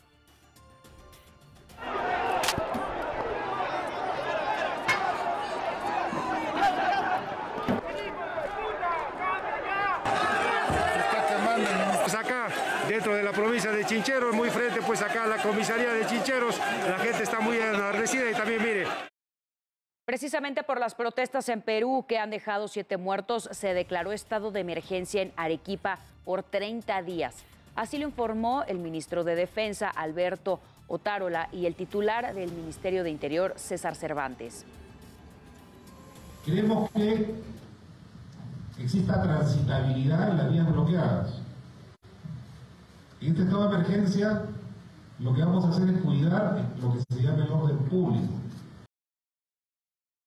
dentro 12.93 13.15
de 13.15 13.23
la 13.23 13.31
provincia 13.31 13.71
de 13.71 13.83
Chincheros, 13.85 14.35
muy 14.35 14.51
frente 14.51 14.79
pues 14.93 15.09
acá 15.09 15.23
a 15.23 15.27
la 15.27 15.41
comisaría 15.41 15.91
de 15.91 16.05
Chincheros, 16.05 16.59
la 16.87 16.99
gente 16.99 17.23
está 17.23 17.39
muy 17.39 17.57
enardecida 17.57 18.29
y 18.29 18.33
también 18.35 18.61
mire. 18.61 18.85
Precisamente 20.05 20.61
por 20.61 20.79
las 20.79 20.93
protestas 20.93 21.49
en 21.49 21.63
Perú 21.63 22.05
que 22.07 22.19
han 22.19 22.29
dejado 22.29 22.67
siete 22.67 22.97
muertos, 22.97 23.49
se 23.53 23.73
declaró 23.73 24.11
estado 24.11 24.51
de 24.51 24.59
emergencia 24.59 25.23
en 25.23 25.33
Arequipa 25.35 25.97
por 26.23 26.43
30 26.43 27.01
días. 27.01 27.37
Así 27.75 27.97
lo 27.97 28.05
informó 28.05 28.65
el 28.67 28.77
ministro 28.77 29.23
de 29.23 29.33
Defensa, 29.33 29.89
Alberto 29.89 30.59
Otárola, 30.87 31.49
y 31.51 31.65
el 31.65 31.73
titular 31.73 32.31
del 32.35 32.51
Ministerio 32.51 33.03
de 33.03 33.09
Interior, 33.09 33.55
César 33.55 33.95
Cervantes. 33.95 34.63
Queremos 36.45 36.91
que 36.91 37.33
exista 38.77 39.23
transitabilidad 39.23 40.29
en 40.29 40.37
las 40.37 40.51
vías 40.51 40.71
bloqueadas 40.71 41.43
en 43.23 43.29
este 43.29 43.43
estado 43.43 43.69
de 43.69 43.75
emergencia, 43.75 44.41
lo 45.19 45.33
que 45.33 45.41
vamos 45.41 45.65
a 45.65 45.69
hacer 45.69 45.89
es 45.89 46.01
cuidar 46.01 46.59
lo 46.81 46.93
que 46.93 46.99
se 46.99 47.21
llama 47.21 47.45
el 47.45 47.51
orden 47.51 47.77
público. 47.89 48.33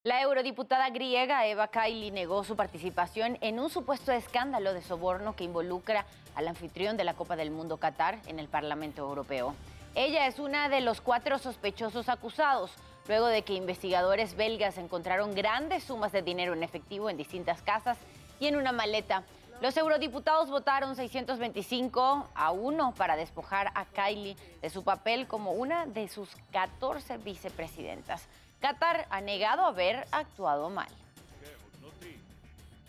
La 0.04 0.22
eurodiputada 0.22 0.88
griega 0.90 1.46
Eva 1.46 1.66
Kaili 1.66 2.12
negó 2.12 2.44
su 2.44 2.54
participación 2.54 3.38
en 3.40 3.58
un 3.58 3.70
supuesto 3.70 4.12
escándalo 4.12 4.72
de 4.72 4.80
soborno 4.80 5.34
que 5.34 5.42
involucra 5.42 6.06
al 6.36 6.46
anfitrión 6.46 6.96
de 6.96 7.02
la 7.02 7.14
Copa 7.14 7.34
del 7.34 7.50
Mundo 7.50 7.78
Qatar 7.78 8.20
en 8.28 8.38
el 8.38 8.46
Parlamento 8.46 9.02
Europeo. 9.02 9.54
Ella 9.96 10.28
es 10.28 10.38
una 10.38 10.68
de 10.68 10.80
los 10.80 11.00
cuatro 11.00 11.38
sospechosos 11.38 12.08
acusados, 12.08 12.70
luego 13.08 13.26
de 13.26 13.42
que 13.42 13.54
investigadores 13.54 14.36
belgas 14.36 14.78
encontraron 14.78 15.34
grandes 15.34 15.82
sumas 15.82 16.12
de 16.12 16.22
dinero 16.22 16.52
en 16.52 16.62
efectivo 16.62 17.10
en 17.10 17.16
distintas 17.16 17.60
casas 17.62 17.98
y 18.38 18.46
en 18.46 18.54
una 18.54 18.70
maleta 18.70 19.24
los 19.60 19.76
eurodiputados 19.76 20.50
votaron 20.50 20.96
625 20.96 22.28
a 22.34 22.52
1 22.52 22.94
para 22.94 23.16
despojar 23.16 23.70
a 23.74 23.84
Kylie 23.86 24.36
de 24.60 24.70
su 24.70 24.84
papel 24.84 25.26
como 25.26 25.52
una 25.52 25.86
de 25.86 26.08
sus 26.08 26.28
14 26.52 27.18
vicepresidentas. 27.18 28.26
Qatar 28.60 29.06
ha 29.10 29.20
negado 29.20 29.64
haber 29.64 30.06
actuado 30.10 30.70
mal. 30.70 30.88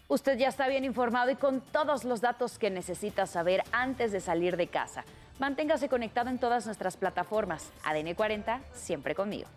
Usted 0.10 0.38
ya 0.38 0.48
está 0.48 0.68
bien 0.68 0.86
informado 0.86 1.32
y 1.32 1.36
con 1.36 1.60
todos 1.60 2.06
los 2.06 2.22
datos 2.22 2.58
que 2.58 2.70
necesita 2.70 3.26
saber 3.26 3.64
antes 3.72 4.12
de 4.12 4.22
salir 4.22 4.56
de 4.56 4.68
casa. 4.68 5.04
Manténgase 5.40 5.90
conectado 5.90 6.30
en 6.30 6.40
todas 6.40 6.66
nuestras 6.66 6.98
plataformas. 6.98 7.72
ADN 7.84 8.14
40, 8.16 8.62
siempre 8.74 9.16
conmigo. 9.16 9.48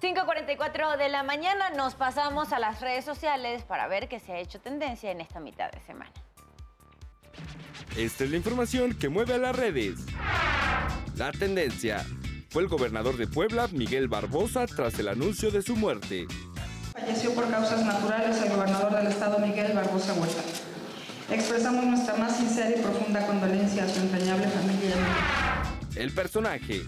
5.44 0.00 0.96
de 0.96 1.10
la 1.10 1.22
mañana 1.22 1.68
nos 1.76 1.94
pasamos 1.94 2.54
a 2.54 2.58
las 2.58 2.80
redes 2.80 3.04
sociales 3.04 3.64
para 3.64 3.86
ver 3.86 4.08
qué 4.08 4.18
se 4.18 4.32
ha 4.32 4.38
hecho 4.38 4.58
tendencia 4.58 5.10
en 5.10 5.20
esta 5.20 5.40
mitad 5.40 5.70
de 5.70 5.78
semana. 5.80 6.10
Esta 7.98 8.24
es 8.24 8.30
la 8.30 8.38
información 8.38 8.94
que 8.94 9.10
mueve 9.10 9.34
a 9.34 9.38
las 9.38 9.54
redes. 9.54 9.98
La 11.16 11.32
tendencia 11.32 12.02
fue 12.48 12.62
el 12.62 12.68
gobernador 12.68 13.18
de 13.18 13.26
Puebla, 13.26 13.68
Miguel 13.72 14.08
Barbosa, 14.08 14.64
tras 14.66 14.98
el 14.98 15.08
anuncio 15.08 15.50
de 15.50 15.60
su 15.60 15.76
muerte. 15.76 16.26
Falleció 16.94 17.34
por 17.34 17.50
causas 17.50 17.84
naturales 17.84 18.40
el 18.42 18.56
gobernador 18.56 18.96
del 18.96 19.06
estado, 19.08 19.38
Miguel 19.38 19.74
Barbosa 19.74 20.14
Huerta. 20.14 20.42
Expresamos 21.30 21.84
nuestra 21.84 22.16
más 22.16 22.38
sincera 22.38 22.70
y 22.70 22.80
profunda 22.80 23.26
condolencia 23.26 23.84
a 23.84 23.88
su 23.88 24.00
entrañable 24.00 24.48
familia. 24.48 24.94
El 25.94 26.10
personaje 26.12 26.84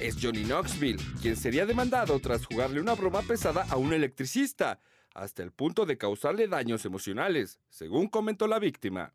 es 0.00 0.16
Johnny 0.20 0.44
Knoxville, 0.44 1.02
quien 1.20 1.36
sería 1.36 1.66
demandado 1.66 2.18
tras 2.20 2.46
jugarle 2.46 2.80
una 2.80 2.94
broma 2.94 3.22
pesada 3.22 3.66
a 3.68 3.76
un 3.76 3.92
electricista, 3.92 4.80
hasta 5.14 5.42
el 5.42 5.52
punto 5.52 5.86
de 5.86 5.98
causarle 5.98 6.48
daños 6.48 6.84
emocionales, 6.84 7.60
según 7.68 8.08
comentó 8.08 8.46
la 8.46 8.58
víctima. 8.58 9.12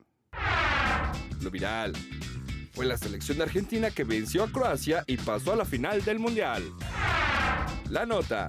Lo 1.42 1.52
viral 1.52 1.94
fue 2.74 2.86
la 2.86 2.98
selección 2.98 3.38
de 3.38 3.44
Argentina 3.44 3.90
que 3.92 4.04
venció 4.04 4.44
a 4.44 4.52
Croacia 4.52 5.04
y 5.08 5.18
pasó 5.18 5.54
a 5.54 5.56
la 5.56 5.66
final 5.66 6.04
del 6.04 6.20
Mundial. 6.20 6.64
La 7.90 8.06
nota 8.06 8.48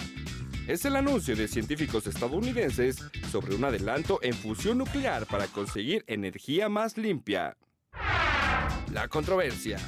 es 0.66 0.84
el 0.84 0.96
anuncio 0.96 1.36
de 1.36 1.46
científicos 1.46 2.06
estadounidenses 2.06 3.04
sobre 3.30 3.54
un 3.54 3.64
adelanto 3.64 4.18
en 4.22 4.34
fusión 4.34 4.78
nuclear 4.78 5.26
para 5.26 5.46
conseguir 5.46 6.04
energía 6.08 6.68
más 6.68 6.98
limpia. 6.98 7.56
La 8.92 9.06
controversia. 9.08 9.78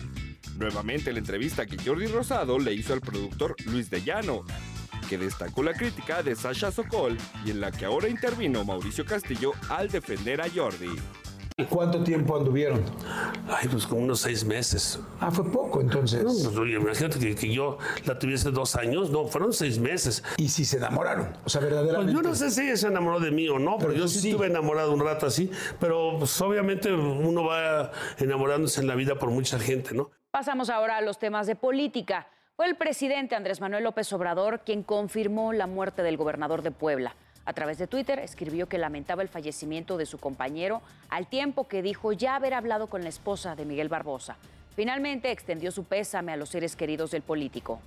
Nuevamente 0.58 1.12
la 1.12 1.20
entrevista 1.20 1.66
que 1.66 1.78
Jordi 1.78 2.08
Rosado 2.08 2.58
le 2.58 2.74
hizo 2.74 2.92
al 2.92 3.00
productor 3.00 3.54
Luis 3.66 3.90
de 3.90 4.02
Llano, 4.02 4.42
que 5.08 5.16
destacó 5.16 5.62
la 5.62 5.72
crítica 5.72 6.20
de 6.24 6.34
Sasha 6.34 6.72
Sokol 6.72 7.16
y 7.44 7.52
en 7.52 7.60
la 7.60 7.70
que 7.70 7.84
ahora 7.84 8.08
intervino 8.08 8.64
Mauricio 8.64 9.04
Castillo 9.04 9.52
al 9.68 9.88
defender 9.88 10.40
a 10.40 10.46
Jordi. 10.52 10.90
¿Cuánto 11.68 12.02
tiempo 12.04 12.36
anduvieron? 12.36 12.84
Ay, 13.48 13.68
pues 13.68 13.86
como 13.86 14.02
unos 14.02 14.20
seis 14.20 14.44
meses. 14.44 15.00
Ah, 15.20 15.30
fue 15.30 15.44
poco 15.50 15.80
entonces. 15.80 16.22
No, 16.22 16.30
pues, 16.30 16.56
oye, 16.56 16.76
imagínate 16.76 17.18
que, 17.18 17.34
que 17.34 17.52
yo 17.52 17.78
la 18.04 18.18
tuviese 18.18 18.50
dos 18.50 18.76
años, 18.76 19.10
no, 19.10 19.26
fueron 19.26 19.52
seis 19.52 19.78
meses. 19.78 20.22
¿Y 20.36 20.48
si 20.48 20.64
se 20.64 20.76
enamoraron? 20.76 21.36
O 21.44 21.48
sea, 21.48 21.60
verdaderamente. 21.60 22.12
Pues 22.12 22.24
yo 22.24 22.28
no 22.28 22.34
sé 22.36 22.50
si 22.50 22.62
ella 22.62 22.76
se 22.76 22.86
enamoró 22.86 23.18
de 23.18 23.32
mí 23.32 23.48
o 23.48 23.58
no, 23.58 23.76
pero, 23.76 23.90
Pero 23.90 23.94
yo 23.94 24.02
tú 24.02 24.08
sí, 24.08 24.20
sí. 24.20 24.30
estuve 24.30 24.46
enamorado 24.46 24.92
un 24.92 25.00
rato 25.00 25.26
así. 25.26 25.50
Pero 25.80 26.16
pues, 26.18 26.40
obviamente 26.40 26.92
uno 26.92 27.44
va 27.44 27.90
enamorándose 28.18 28.80
en 28.80 28.86
la 28.86 28.94
vida 28.94 29.18
por 29.18 29.30
mucha 29.30 29.58
gente, 29.58 29.94
¿no? 29.94 30.10
Pasamos 30.38 30.70
ahora 30.70 30.98
a 30.98 31.00
los 31.00 31.18
temas 31.18 31.48
de 31.48 31.56
política. 31.56 32.28
Fue 32.54 32.66
el 32.66 32.76
presidente 32.76 33.34
Andrés 33.34 33.60
Manuel 33.60 33.82
López 33.82 34.12
Obrador 34.12 34.60
quien 34.60 34.84
confirmó 34.84 35.52
la 35.52 35.66
muerte 35.66 36.04
del 36.04 36.16
gobernador 36.16 36.62
de 36.62 36.70
Puebla. 36.70 37.16
A 37.44 37.52
través 37.54 37.76
de 37.78 37.88
Twitter 37.88 38.20
escribió 38.20 38.68
que 38.68 38.78
lamentaba 38.78 39.22
el 39.22 39.28
fallecimiento 39.28 39.96
de 39.96 40.06
su 40.06 40.18
compañero, 40.18 40.80
al 41.08 41.26
tiempo 41.26 41.66
que 41.66 41.82
dijo 41.82 42.12
ya 42.12 42.36
haber 42.36 42.54
hablado 42.54 42.86
con 42.86 43.02
la 43.02 43.08
esposa 43.08 43.56
de 43.56 43.64
Miguel 43.64 43.88
Barbosa. 43.88 44.36
Finalmente 44.76 45.32
extendió 45.32 45.72
su 45.72 45.82
pésame 45.82 46.30
a 46.30 46.36
los 46.36 46.50
seres 46.50 46.76
queridos 46.76 47.10
del 47.10 47.22
político. 47.22 47.80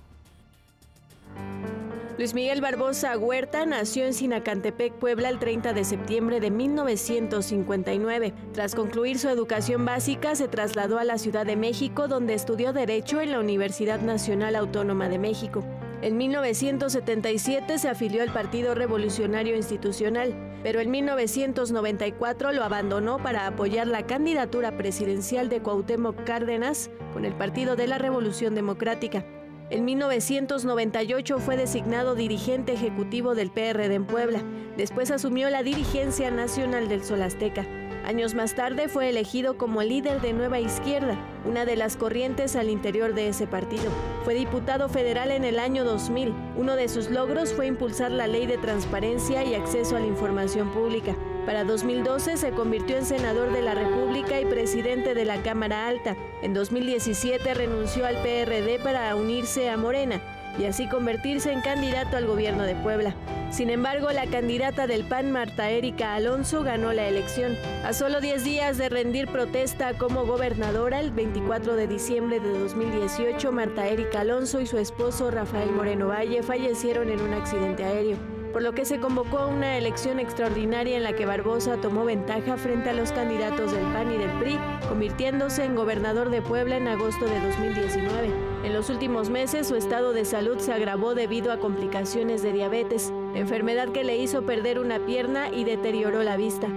Luis 2.18 2.34
Miguel 2.34 2.60
Barbosa 2.60 3.16
Huerta 3.16 3.64
nació 3.64 4.04
en 4.04 4.12
Sinacantepec, 4.12 4.92
Puebla, 4.92 5.30
el 5.30 5.38
30 5.38 5.72
de 5.72 5.82
septiembre 5.82 6.40
de 6.40 6.50
1959. 6.50 8.34
Tras 8.52 8.74
concluir 8.74 9.18
su 9.18 9.30
educación 9.30 9.86
básica, 9.86 10.34
se 10.34 10.46
trasladó 10.46 10.98
a 10.98 11.04
la 11.04 11.16
Ciudad 11.16 11.46
de 11.46 11.56
México, 11.56 12.08
donde 12.08 12.34
estudió 12.34 12.74
Derecho 12.74 13.22
en 13.22 13.32
la 13.32 13.40
Universidad 13.40 14.02
Nacional 14.02 14.56
Autónoma 14.56 15.08
de 15.08 15.18
México. 15.18 15.64
En 16.02 16.18
1977 16.18 17.78
se 17.78 17.88
afilió 17.88 18.22
al 18.22 18.32
Partido 18.32 18.74
Revolucionario 18.74 19.56
Institucional, 19.56 20.34
pero 20.62 20.80
en 20.80 20.90
1994 20.90 22.52
lo 22.52 22.62
abandonó 22.62 23.22
para 23.22 23.46
apoyar 23.46 23.86
la 23.86 24.04
candidatura 24.04 24.76
presidencial 24.76 25.48
de 25.48 25.62
Cuauhtémoc 25.62 26.24
Cárdenas 26.24 26.90
con 27.14 27.24
el 27.24 27.32
Partido 27.32 27.74
de 27.74 27.86
la 27.86 27.96
Revolución 27.96 28.54
Democrática. 28.54 29.24
En 29.72 29.86
1998 29.86 31.38
fue 31.38 31.56
designado 31.56 32.14
dirigente 32.14 32.74
ejecutivo 32.74 33.34
del 33.34 33.50
PRD 33.50 33.94
en 33.94 34.04
Puebla. 34.04 34.42
Después 34.76 35.10
asumió 35.10 35.48
la 35.48 35.62
dirigencia 35.62 36.30
nacional 36.30 36.90
del 36.90 37.02
Sol 37.02 37.22
Azteca. 37.22 37.66
Años 38.04 38.34
más 38.34 38.54
tarde 38.54 38.88
fue 38.88 39.08
elegido 39.08 39.56
como 39.56 39.82
líder 39.82 40.20
de 40.20 40.34
Nueva 40.34 40.60
Izquierda, 40.60 41.16
una 41.46 41.64
de 41.64 41.76
las 41.76 41.96
corrientes 41.96 42.54
al 42.54 42.68
interior 42.68 43.14
de 43.14 43.28
ese 43.28 43.46
partido. 43.46 43.90
Fue 44.24 44.34
diputado 44.34 44.90
federal 44.90 45.30
en 45.30 45.42
el 45.42 45.58
año 45.58 45.84
2000. 45.84 46.34
Uno 46.58 46.76
de 46.76 46.90
sus 46.90 47.08
logros 47.08 47.54
fue 47.54 47.66
impulsar 47.66 48.10
la 48.10 48.26
ley 48.26 48.44
de 48.44 48.58
transparencia 48.58 49.42
y 49.42 49.54
acceso 49.54 49.96
a 49.96 50.00
la 50.00 50.06
información 50.06 50.70
pública. 50.70 51.16
Para 51.46 51.64
2012 51.64 52.36
se 52.36 52.50
convirtió 52.50 52.96
en 52.96 53.04
senador 53.04 53.52
de 53.52 53.62
la 53.62 53.74
República 53.74 54.40
y 54.40 54.46
presidente 54.46 55.12
de 55.14 55.24
la 55.24 55.42
Cámara 55.42 55.88
Alta. 55.88 56.16
En 56.40 56.54
2017 56.54 57.52
renunció 57.54 58.06
al 58.06 58.16
PRD 58.22 58.78
para 58.78 59.14
unirse 59.16 59.68
a 59.68 59.76
Morena 59.76 60.20
y 60.56 60.66
así 60.66 60.88
convertirse 60.88 61.50
en 61.50 61.60
candidato 61.60 62.16
al 62.16 62.26
gobierno 62.26 62.62
de 62.62 62.76
Puebla. 62.76 63.16
Sin 63.50 63.70
embargo, 63.70 64.12
la 64.12 64.26
candidata 64.26 64.86
del 64.86 65.04
PAN, 65.04 65.32
Marta 65.32 65.68
Erika 65.70 66.14
Alonso, 66.14 66.62
ganó 66.62 66.92
la 66.92 67.08
elección. 67.08 67.56
A 67.84 67.92
solo 67.92 68.20
10 68.20 68.44
días 68.44 68.78
de 68.78 68.88
rendir 68.88 69.26
protesta 69.26 69.94
como 69.94 70.24
gobernadora, 70.24 71.00
el 71.00 71.10
24 71.10 71.74
de 71.74 71.88
diciembre 71.88 72.38
de 72.38 72.58
2018, 72.58 73.50
Marta 73.50 73.88
Erika 73.88 74.20
Alonso 74.20 74.60
y 74.60 74.66
su 74.66 74.78
esposo 74.78 75.30
Rafael 75.30 75.72
Moreno 75.72 76.08
Valle 76.08 76.42
fallecieron 76.42 77.10
en 77.10 77.20
un 77.20 77.34
accidente 77.34 77.84
aéreo 77.84 78.41
por 78.52 78.62
lo 78.62 78.72
que 78.72 78.84
se 78.84 79.00
convocó 79.00 79.38
a 79.38 79.46
una 79.46 79.78
elección 79.78 80.18
extraordinaria 80.18 80.96
en 80.96 81.02
la 81.02 81.14
que 81.14 81.26
Barbosa 81.26 81.78
tomó 81.78 82.04
ventaja 82.04 82.56
frente 82.56 82.90
a 82.90 82.92
los 82.92 83.12
candidatos 83.12 83.72
del 83.72 83.84
PAN 83.92 84.12
y 84.12 84.18
del 84.18 84.30
PRI, 84.38 84.58
convirtiéndose 84.88 85.64
en 85.64 85.74
gobernador 85.74 86.30
de 86.30 86.42
Puebla 86.42 86.76
en 86.76 86.88
agosto 86.88 87.24
de 87.24 87.40
2019. 87.40 88.28
En 88.64 88.74
los 88.74 88.90
últimos 88.90 89.30
meses 89.30 89.66
su 89.66 89.76
estado 89.76 90.12
de 90.12 90.24
salud 90.24 90.58
se 90.58 90.72
agravó 90.72 91.14
debido 91.14 91.52
a 91.52 91.58
complicaciones 91.58 92.42
de 92.42 92.52
diabetes, 92.52 93.12
enfermedad 93.34 93.88
que 93.88 94.04
le 94.04 94.16
hizo 94.16 94.44
perder 94.44 94.78
una 94.78 95.04
pierna 95.06 95.48
y 95.48 95.64
deterioró 95.64 96.22
la 96.22 96.36
vista. 96.36 96.68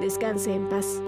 Descanse 0.00 0.52
en 0.52 0.68
paz. 0.68 1.00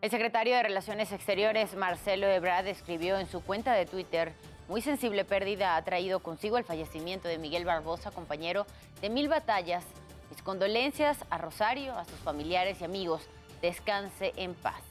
El 0.00 0.10
secretario 0.10 0.56
de 0.56 0.62
Relaciones 0.64 1.12
Exteriores, 1.12 1.76
Marcelo 1.76 2.26
Ebrard, 2.26 2.66
escribió 2.66 3.18
en 3.18 3.26
su 3.26 3.40
cuenta 3.40 3.72
de 3.72 3.86
Twitter 3.86 4.32
muy 4.68 4.80
sensible 4.80 5.24
pérdida 5.24 5.76
ha 5.76 5.82
traído 5.82 6.20
consigo 6.20 6.58
el 6.58 6.64
fallecimiento 6.64 7.28
de 7.28 7.38
Miguel 7.38 7.64
Barbosa, 7.64 8.10
compañero 8.10 8.66
de 9.00 9.10
mil 9.10 9.28
batallas. 9.28 9.84
Mis 10.30 10.42
condolencias 10.42 11.18
a 11.28 11.38
Rosario, 11.38 11.94
a 11.94 12.04
sus 12.04 12.18
familiares 12.20 12.80
y 12.80 12.84
amigos. 12.84 13.22
Descanse 13.60 14.32
en 14.36 14.54
paz. 14.54 14.82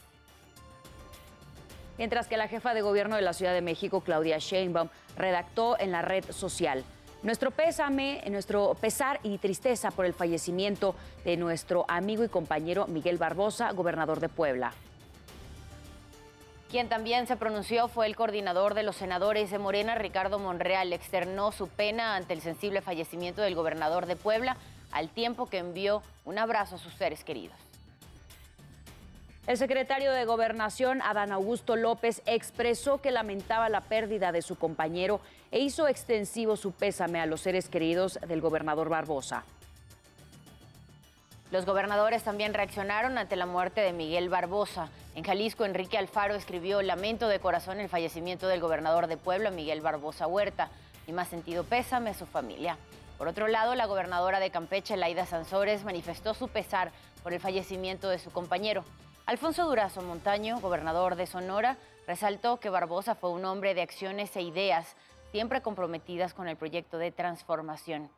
Mientras 1.98 2.28
que 2.28 2.38
la 2.38 2.48
jefa 2.48 2.74
de 2.74 2.82
gobierno 2.82 3.16
de 3.16 3.22
la 3.22 3.34
Ciudad 3.34 3.54
de 3.54 3.62
México, 3.62 4.02
Claudia 4.02 4.38
Sheinbaum, 4.38 4.90
redactó 5.18 5.80
en 5.80 5.92
la 5.92 6.02
red 6.02 6.24
social 6.32 6.84
nuestro 7.24 7.52
pésame, 7.52 8.24
nuestro 8.30 8.74
pesar 8.74 9.20
y 9.24 9.38
tristeza 9.38 9.92
por 9.92 10.06
el 10.06 10.14
fallecimiento 10.14 10.96
de 11.24 11.38
nuestro 11.38 11.86
amigo 11.88 12.24
y 12.24 12.30
compañero 12.30 12.88
Miguel 12.88 13.18
Barbosa, 13.18 13.72
gobernador 13.74 14.20
de 14.20 14.30
Puebla. 14.30 14.74
Quien 16.72 16.88
también 16.88 17.28
se 17.28 17.36
pronunció 17.36 17.90
fue 17.90 18.06
el 18.06 18.16
coordinador 18.16 18.76
de 18.76 18.84
los 18.84 18.96
senadores 18.96 19.52
de 19.52 19.60
Morena, 19.60 19.96
Ricardo 19.96 20.40
Monreal. 20.40 20.94
Externó 20.94 21.52
su 21.52 21.68
pena 21.68 22.16
ante 22.16 22.32
el 22.32 22.40
sensible 22.40 22.80
fallecimiento 22.80 23.42
del 23.42 23.56
gobernador 23.56 24.06
de 24.06 24.16
Puebla, 24.16 24.56
al 24.94 25.10
tiempo 25.10 25.48
que 25.48 25.58
envió 25.58 26.02
un 26.24 26.40
abrazo 26.40 26.76
a 26.76 26.78
sus 26.78 26.94
seres 26.94 27.26
queridos. 27.26 27.58
El 29.48 29.58
secretario 29.58 30.14
de 30.14 30.24
Gobernación, 30.24 31.02
Adán 31.02 31.34
Augusto 31.34 31.76
López, 31.76 32.22
expresó 32.26 33.02
que 33.02 33.12
lamentaba 33.12 33.68
la 33.68 33.82
pérdida 33.82 34.32
de 34.32 34.42
su 34.42 34.56
compañero 34.56 35.20
e 35.52 35.60
hizo 35.60 35.90
extensivo 35.90 36.56
su 36.56 36.72
pésame 36.72 37.20
a 37.20 37.26
los 37.26 37.42
seres 37.42 37.68
queridos 37.68 38.18
del 38.26 38.40
gobernador 38.40 38.88
Barbosa. 38.88 39.44
Los 41.52 41.66
gobernadores 41.66 42.24
también 42.24 42.54
reaccionaron 42.54 43.18
ante 43.18 43.36
la 43.36 43.46
muerte 43.46 43.82
de 43.82 43.92
Miguel 43.92 44.30
Barbosa. 44.30 44.88
En 45.16 45.26
Jalisco, 45.26 45.66
Enrique 45.66 45.98
Alfaro 45.98 46.34
escribió 46.34 46.82
lamento 46.82 47.28
de 47.28 47.42
corazón 47.42 47.82
el 47.82 47.90
fallecimiento 47.90 48.48
del 48.48 48.62
gobernador 48.62 49.08
de 49.08 49.18
Puebla, 49.18 49.52
Miguel 49.52 49.82
Barbosa 49.82 50.28
Huerta, 50.28 50.70
y 51.08 51.12
más 51.12 51.28
sentido 51.28 51.66
pésame 51.66 52.12
a 52.12 52.14
su 52.14 52.26
familia. 52.26 52.78
Por 53.18 53.28
otro 53.28 53.50
lado, 53.50 53.76
la 53.76 53.86
gobernadora 53.86 54.40
de 54.40 54.50
Campeche, 54.50 54.96
Laida 54.96 55.26
Sansores, 55.26 55.84
manifestó 55.84 56.34
su 56.34 56.48
pesar 56.48 56.94
por 57.22 57.34
el 57.34 57.42
fallecimiento 57.42 58.08
de 58.08 58.20
su 58.20 58.32
compañero. 58.32 58.86
Alfonso 59.26 59.66
Durazo 59.66 60.02
Montaño, 60.02 60.58
gobernador 60.62 61.18
de 61.18 61.28
Sonora, 61.28 61.76
resaltó 62.08 62.62
que 62.62 62.70
Barbosa 62.70 63.14
fue 63.14 63.30
un 63.30 63.44
hombre 63.44 63.74
de 63.74 63.82
acciones 63.82 64.34
e 64.38 64.42
ideas 64.42 64.96
siempre 65.32 65.62
comprometidas 65.62 66.34
con 66.34 66.48
el 66.48 66.56
proyecto 66.56 66.98
de 66.98 67.12
transformación. 67.12 68.10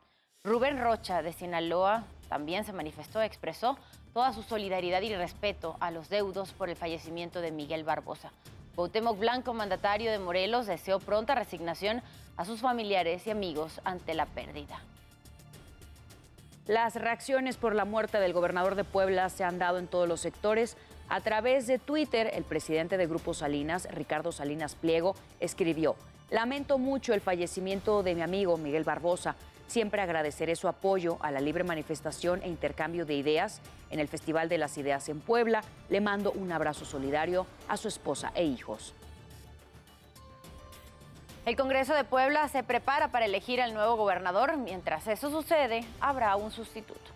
Rubén 0.46 0.78
Rocha, 0.78 1.22
de 1.22 1.32
Sinaloa, 1.32 2.04
también 2.28 2.64
se 2.64 2.74
manifestó, 2.74 3.22
expresó 3.22 3.78
toda 4.12 4.34
su 4.34 4.42
solidaridad 4.42 5.00
y 5.00 5.14
respeto 5.16 5.78
a 5.80 5.90
los 5.90 6.10
deudos 6.10 6.52
por 6.52 6.68
el 6.68 6.76
fallecimiento 6.76 7.40
de 7.40 7.50
Miguel 7.50 7.82
Barbosa. 7.82 8.30
Cuauhtémoc 8.74 9.18
Blanco, 9.18 9.54
mandatario 9.54 10.12
de 10.12 10.18
Morelos, 10.18 10.66
deseó 10.66 11.00
pronta 11.00 11.34
resignación 11.34 12.02
a 12.36 12.44
sus 12.44 12.60
familiares 12.60 13.26
y 13.26 13.30
amigos 13.30 13.80
ante 13.84 14.12
la 14.12 14.26
pérdida. 14.26 14.82
Las 16.66 16.94
reacciones 16.96 17.56
por 17.56 17.74
la 17.74 17.86
muerte 17.86 18.20
del 18.20 18.34
gobernador 18.34 18.74
de 18.74 18.84
Puebla 18.84 19.30
se 19.30 19.44
han 19.44 19.58
dado 19.58 19.78
en 19.78 19.86
todos 19.86 20.06
los 20.06 20.20
sectores. 20.20 20.76
A 21.08 21.22
través 21.22 21.66
de 21.66 21.78
Twitter, 21.78 22.30
el 22.34 22.44
presidente 22.44 22.98
de 22.98 23.06
Grupo 23.06 23.32
Salinas, 23.32 23.88
Ricardo 23.90 24.30
Salinas 24.30 24.74
Pliego, 24.74 25.14
escribió, 25.40 25.96
Lamento 26.28 26.76
mucho 26.76 27.14
el 27.14 27.20
fallecimiento 27.22 28.02
de 28.02 28.14
mi 28.14 28.20
amigo 28.20 28.58
Miguel 28.58 28.84
Barbosa. 28.84 29.36
Siempre 29.66 30.02
agradeceré 30.02 30.56
su 30.56 30.68
apoyo 30.68 31.16
a 31.20 31.30
la 31.30 31.40
libre 31.40 31.64
manifestación 31.64 32.42
e 32.42 32.48
intercambio 32.48 33.06
de 33.06 33.14
ideas 33.14 33.60
en 33.90 34.00
el 34.00 34.08
Festival 34.08 34.48
de 34.48 34.58
las 34.58 34.76
Ideas 34.78 35.08
en 35.08 35.20
Puebla. 35.20 35.62
Le 35.88 36.00
mando 36.00 36.32
un 36.32 36.52
abrazo 36.52 36.84
solidario 36.84 37.46
a 37.68 37.76
su 37.76 37.88
esposa 37.88 38.30
e 38.34 38.44
hijos. 38.44 38.94
El 41.46 41.56
Congreso 41.56 41.94
de 41.94 42.04
Puebla 42.04 42.48
se 42.48 42.62
prepara 42.62 43.08
para 43.08 43.26
elegir 43.26 43.60
al 43.60 43.74
nuevo 43.74 43.96
gobernador. 43.96 44.56
Mientras 44.56 45.06
eso 45.08 45.30
sucede, 45.30 45.84
habrá 46.00 46.36
un 46.36 46.50
sustituto. 46.50 47.13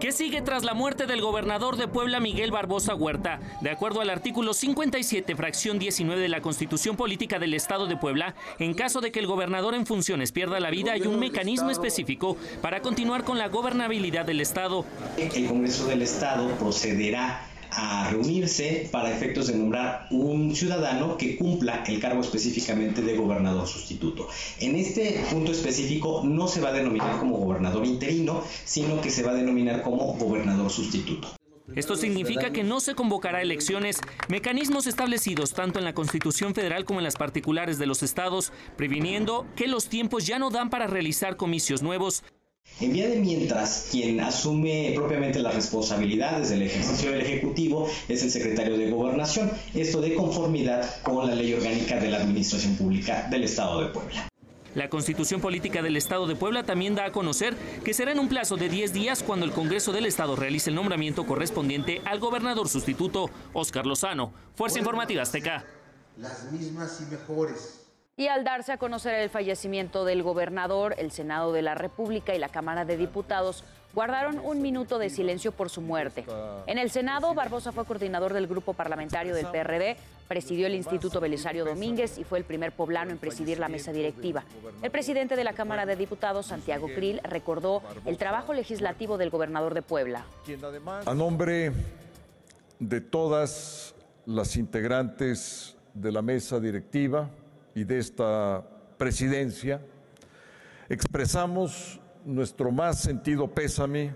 ¿Qué 0.00 0.12
sigue 0.12 0.42
tras 0.42 0.62
la 0.62 0.74
muerte 0.74 1.06
del 1.06 1.22
gobernador 1.22 1.78
de 1.78 1.88
Puebla, 1.88 2.20
Miguel 2.20 2.50
Barbosa 2.50 2.94
Huerta? 2.94 3.40
De 3.62 3.70
acuerdo 3.70 4.02
al 4.02 4.10
artículo 4.10 4.52
57, 4.52 5.34
fracción 5.34 5.78
19 5.78 6.20
de 6.20 6.28
la 6.28 6.42
Constitución 6.42 6.96
Política 6.96 7.38
del 7.38 7.54
Estado 7.54 7.86
de 7.86 7.96
Puebla, 7.96 8.34
en 8.58 8.74
caso 8.74 9.00
de 9.00 9.10
que 9.10 9.20
el 9.20 9.26
gobernador 9.26 9.74
en 9.74 9.86
funciones 9.86 10.32
pierda 10.32 10.60
la 10.60 10.68
vida, 10.68 10.92
hay 10.92 11.06
un 11.06 11.18
mecanismo 11.18 11.70
específico 11.70 12.36
para 12.60 12.82
continuar 12.82 13.24
con 13.24 13.38
la 13.38 13.48
gobernabilidad 13.48 14.26
del 14.26 14.42
Estado. 14.42 14.84
El 15.16 15.48
Congreso 15.48 15.86
del 15.86 16.02
Estado 16.02 16.46
procederá 16.58 17.46
a 17.76 18.10
reunirse 18.10 18.88
para 18.90 19.12
efectos 19.12 19.48
de 19.48 19.54
nombrar 19.54 20.08
un 20.10 20.56
ciudadano 20.56 21.16
que 21.16 21.36
cumpla 21.36 21.84
el 21.86 22.00
cargo 22.00 22.22
específicamente 22.22 23.02
de 23.02 23.16
gobernador 23.16 23.68
sustituto. 23.68 24.28
En 24.58 24.76
este 24.76 25.22
punto 25.30 25.52
específico 25.52 26.22
no 26.24 26.48
se 26.48 26.60
va 26.60 26.70
a 26.70 26.72
denominar 26.72 27.18
como 27.18 27.36
gobernador 27.36 27.86
interino, 27.86 28.42
sino 28.64 29.00
que 29.00 29.10
se 29.10 29.22
va 29.22 29.32
a 29.32 29.34
denominar 29.34 29.82
como 29.82 30.14
gobernador 30.14 30.70
sustituto. 30.70 31.28
Esto 31.74 31.96
significa 31.96 32.52
que 32.52 32.62
no 32.62 32.78
se 32.80 32.94
convocará 32.94 33.42
elecciones, 33.42 34.00
mecanismos 34.28 34.86
establecidos 34.86 35.52
tanto 35.52 35.78
en 35.78 35.84
la 35.84 35.94
Constitución 35.94 36.54
Federal 36.54 36.84
como 36.84 37.00
en 37.00 37.04
las 37.04 37.16
particulares 37.16 37.78
de 37.78 37.86
los 37.86 38.02
estados, 38.02 38.52
previniendo 38.76 39.46
que 39.56 39.66
los 39.66 39.88
tiempos 39.88 40.26
ya 40.26 40.38
no 40.38 40.50
dan 40.50 40.70
para 40.70 40.86
realizar 40.86 41.36
comicios 41.36 41.82
nuevos. 41.82 42.22
En 42.78 42.92
vía 42.92 43.08
de 43.08 43.16
mientras, 43.16 43.88
quien 43.90 44.20
asume 44.20 44.92
propiamente 44.94 45.38
las 45.38 45.54
responsabilidades 45.54 46.50
del 46.50 46.60
ejercicio 46.60 47.10
del 47.10 47.22
Ejecutivo 47.22 47.88
es 48.06 48.22
el 48.22 48.30
secretario 48.30 48.76
de 48.76 48.90
Gobernación, 48.90 49.50
esto 49.72 50.02
de 50.02 50.14
conformidad 50.14 51.00
con 51.02 51.26
la 51.26 51.34
ley 51.34 51.54
orgánica 51.54 51.98
de 51.98 52.10
la 52.10 52.18
Administración 52.18 52.76
Pública 52.76 53.28
del 53.30 53.44
Estado 53.44 53.80
de 53.80 53.88
Puebla. 53.88 54.28
La 54.74 54.90
Constitución 54.90 55.40
Política 55.40 55.80
del 55.80 55.96
Estado 55.96 56.26
de 56.26 56.36
Puebla 56.36 56.64
también 56.64 56.94
da 56.94 57.06
a 57.06 57.12
conocer 57.12 57.56
que 57.82 57.94
será 57.94 58.12
en 58.12 58.18
un 58.18 58.28
plazo 58.28 58.56
de 58.56 58.68
10 58.68 58.92
días 58.92 59.22
cuando 59.22 59.46
el 59.46 59.52
Congreso 59.52 59.90
del 59.92 60.04
Estado 60.04 60.36
realice 60.36 60.68
el 60.68 60.76
nombramiento 60.76 61.24
correspondiente 61.24 62.02
al 62.04 62.18
gobernador 62.18 62.68
sustituto, 62.68 63.30
Óscar 63.54 63.86
Lozano. 63.86 64.34
Fuerza 64.54 64.80
Informativa 64.80 65.22
Azteca. 65.22 65.64
Las 66.18 66.52
mismas 66.52 67.00
y 67.00 67.10
mejores. 67.10 67.85
Y 68.18 68.28
al 68.28 68.44
darse 68.44 68.72
a 68.72 68.78
conocer 68.78 69.12
el 69.12 69.28
fallecimiento 69.28 70.06
del 70.06 70.22
gobernador, 70.22 70.94
el 70.96 71.10
Senado 71.10 71.52
de 71.52 71.60
la 71.60 71.74
República 71.74 72.34
y 72.34 72.38
la 72.38 72.48
Cámara 72.48 72.86
de 72.86 72.96
Diputados 72.96 73.62
guardaron 73.92 74.38
un 74.42 74.62
minuto 74.62 74.98
de 74.98 75.10
silencio 75.10 75.52
por 75.52 75.68
su 75.68 75.82
muerte. 75.82 76.24
En 76.66 76.78
el 76.78 76.90
Senado, 76.90 77.34
Barbosa 77.34 77.72
fue 77.72 77.84
coordinador 77.84 78.32
del 78.32 78.46
grupo 78.46 78.72
parlamentario 78.72 79.34
del 79.34 79.44
PRD, 79.48 79.98
presidió 80.28 80.66
el 80.66 80.74
Instituto 80.74 81.20
Belisario 81.20 81.66
Domínguez 81.66 82.16
y 82.16 82.24
fue 82.24 82.38
el 82.38 82.44
primer 82.46 82.72
poblano 82.72 83.10
en 83.10 83.18
presidir 83.18 83.58
la 83.58 83.68
mesa 83.68 83.92
directiva. 83.92 84.44
El 84.80 84.90
presidente 84.90 85.36
de 85.36 85.44
la 85.44 85.52
Cámara 85.52 85.84
de 85.84 85.96
Diputados, 85.96 86.46
Santiago 86.46 86.86
Krill, 86.86 87.20
recordó 87.22 87.82
el 88.06 88.16
trabajo 88.16 88.54
legislativo 88.54 89.18
del 89.18 89.28
gobernador 89.28 89.74
de 89.74 89.82
Puebla. 89.82 90.24
A 91.04 91.12
nombre 91.12 91.70
de 92.78 93.00
todas 93.02 93.94
las 94.24 94.56
integrantes 94.56 95.76
de 95.92 96.12
la 96.12 96.22
mesa 96.22 96.58
directiva, 96.60 97.28
y 97.76 97.84
de 97.84 97.98
esta 97.98 98.64
presidencia, 98.96 99.82
expresamos 100.88 102.00
nuestro 102.24 102.72
más 102.72 103.02
sentido 103.02 103.48
pésame 103.48 104.14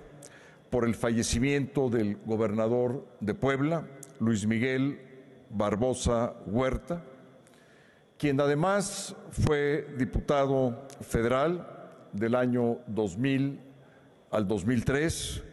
por 0.70 0.86
el 0.86 0.94
fallecimiento 0.94 1.90
del 1.90 2.16
gobernador 2.24 3.06
de 3.20 3.34
Puebla, 3.34 3.86
Luis 4.18 4.46
Miguel 4.46 4.98
Barbosa 5.50 6.36
Huerta, 6.46 7.04
quien 8.16 8.40
además 8.40 9.14
fue 9.30 9.94
diputado 9.98 10.86
federal 11.02 11.90
del 12.14 12.36
año 12.36 12.78
2000 12.86 13.60
al 14.30 14.48
2003 14.48 15.44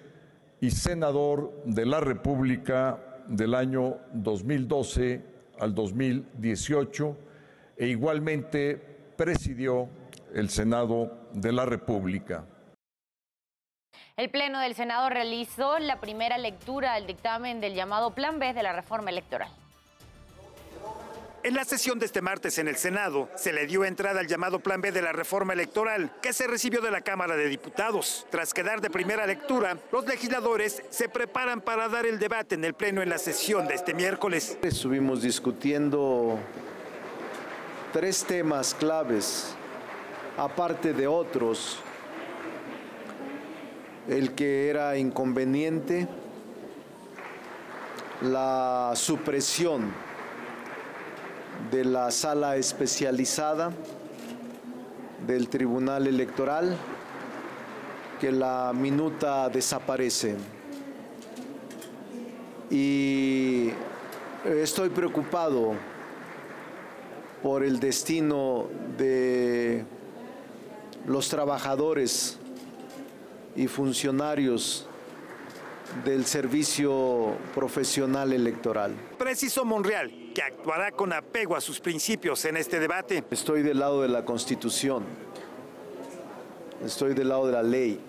y 0.61 0.71
senador 0.71 1.61
de 1.65 1.85
la 1.85 1.99
República 1.99 3.25
del 3.27 3.53
año 3.53 3.97
2012 4.13 5.21
al 5.59 5.75
2018 5.75 7.26
e 7.77 7.87
igualmente 7.87 8.75
presidió 9.15 9.89
el 10.33 10.49
Senado 10.49 11.29
de 11.33 11.51
la 11.51 11.65
República. 11.65 12.45
El 14.15 14.29
Pleno 14.31 14.59
del 14.59 14.73
Senado 14.73 15.09
realizó 15.09 15.77
la 15.77 15.99
primera 15.99 16.37
lectura 16.37 16.95
del 16.95 17.05
dictamen 17.05 17.61
del 17.61 17.75
llamado 17.75 18.15
Plan 18.15 18.39
B 18.39 18.53
de 18.53 18.63
la 18.63 18.73
reforma 18.73 19.11
electoral. 19.11 19.49
En 21.43 21.53
la 21.53 21.63
sesión 21.63 21.99
de 21.99 22.07
este 22.07 22.21
martes 22.21 22.57
en 22.57 22.67
el 22.67 22.75
Senado 22.77 23.29
se 23.35 23.53
le 23.53 23.67
dio 23.67 23.85
entrada 23.85 24.19
al 24.19 24.27
llamado 24.27 24.59
Plan 24.59 24.81
B 24.81 24.91
de 24.91 25.01
la 25.01 25.13
reforma 25.13 25.53
electoral 25.53 26.11
que 26.21 26.33
se 26.33 26.47
recibió 26.47 26.81
de 26.81 26.91
la 26.91 27.01
Cámara 27.01 27.37
de 27.37 27.47
Diputados. 27.47 28.25
Tras 28.31 28.53
quedar 28.53 28.81
de 28.81 28.89
primera 28.89 29.25
lectura, 29.25 29.77
los 29.91 30.05
legisladores 30.07 30.83
se 30.89 31.09
preparan 31.09 31.61
para 31.61 31.87
dar 31.87 32.05
el 32.05 32.17
debate 32.19 32.55
en 32.55 32.65
el 32.65 32.73
Pleno 32.73 33.01
en 33.01 33.09
la 33.09 33.19
sesión 33.19 33.67
de 33.67 33.75
este 33.75 33.93
miércoles. 33.93 34.57
Estuvimos 34.63 35.21
discutiendo 35.21 36.39
tres 37.97 38.23
temas 38.23 38.75
claves, 38.75 39.55
aparte 40.37 40.93
de 40.93 41.07
otros. 41.07 41.79
El 44.07 44.35
que 44.35 44.69
era 44.69 44.95
inconveniente, 44.97 46.07
la 48.21 48.91
supresión 48.93 49.91
de 51.71 51.85
la 51.85 52.11
sala 52.11 52.55
especializada 52.57 53.71
del 55.25 55.49
Tribunal 55.49 56.05
Electoral, 56.05 56.77
que 58.21 58.31
la 58.31 58.73
minuta 58.75 59.49
desaparece. 59.49 60.35
Y 62.69 63.71
estoy 64.45 64.89
preocupado 64.89 65.96
por 67.41 67.63
el 67.63 67.79
destino 67.79 68.67
de 68.97 69.85
los 71.05 71.29
trabajadores 71.29 72.37
y 73.55 73.67
funcionarios 73.67 74.87
del 76.03 76.25
servicio 76.25 77.35
profesional 77.55 78.33
electoral. 78.33 78.93
Preciso 79.17 79.65
Monreal, 79.65 80.11
que 80.33 80.41
actuará 80.41 80.91
con 80.91 81.13
apego 81.13 81.55
a 81.55 81.61
sus 81.61 81.79
principios 81.79 82.43
en 82.45 82.57
este 82.57 82.79
debate. 82.79 83.23
Estoy 83.31 83.63
del 83.63 83.79
lado 83.79 84.01
de 84.01 84.09
la 84.09 84.25
Constitución, 84.25 85.03
estoy 86.83 87.13
del 87.13 87.29
lado 87.29 87.47
de 87.47 87.53
la 87.53 87.63
ley, 87.63 87.99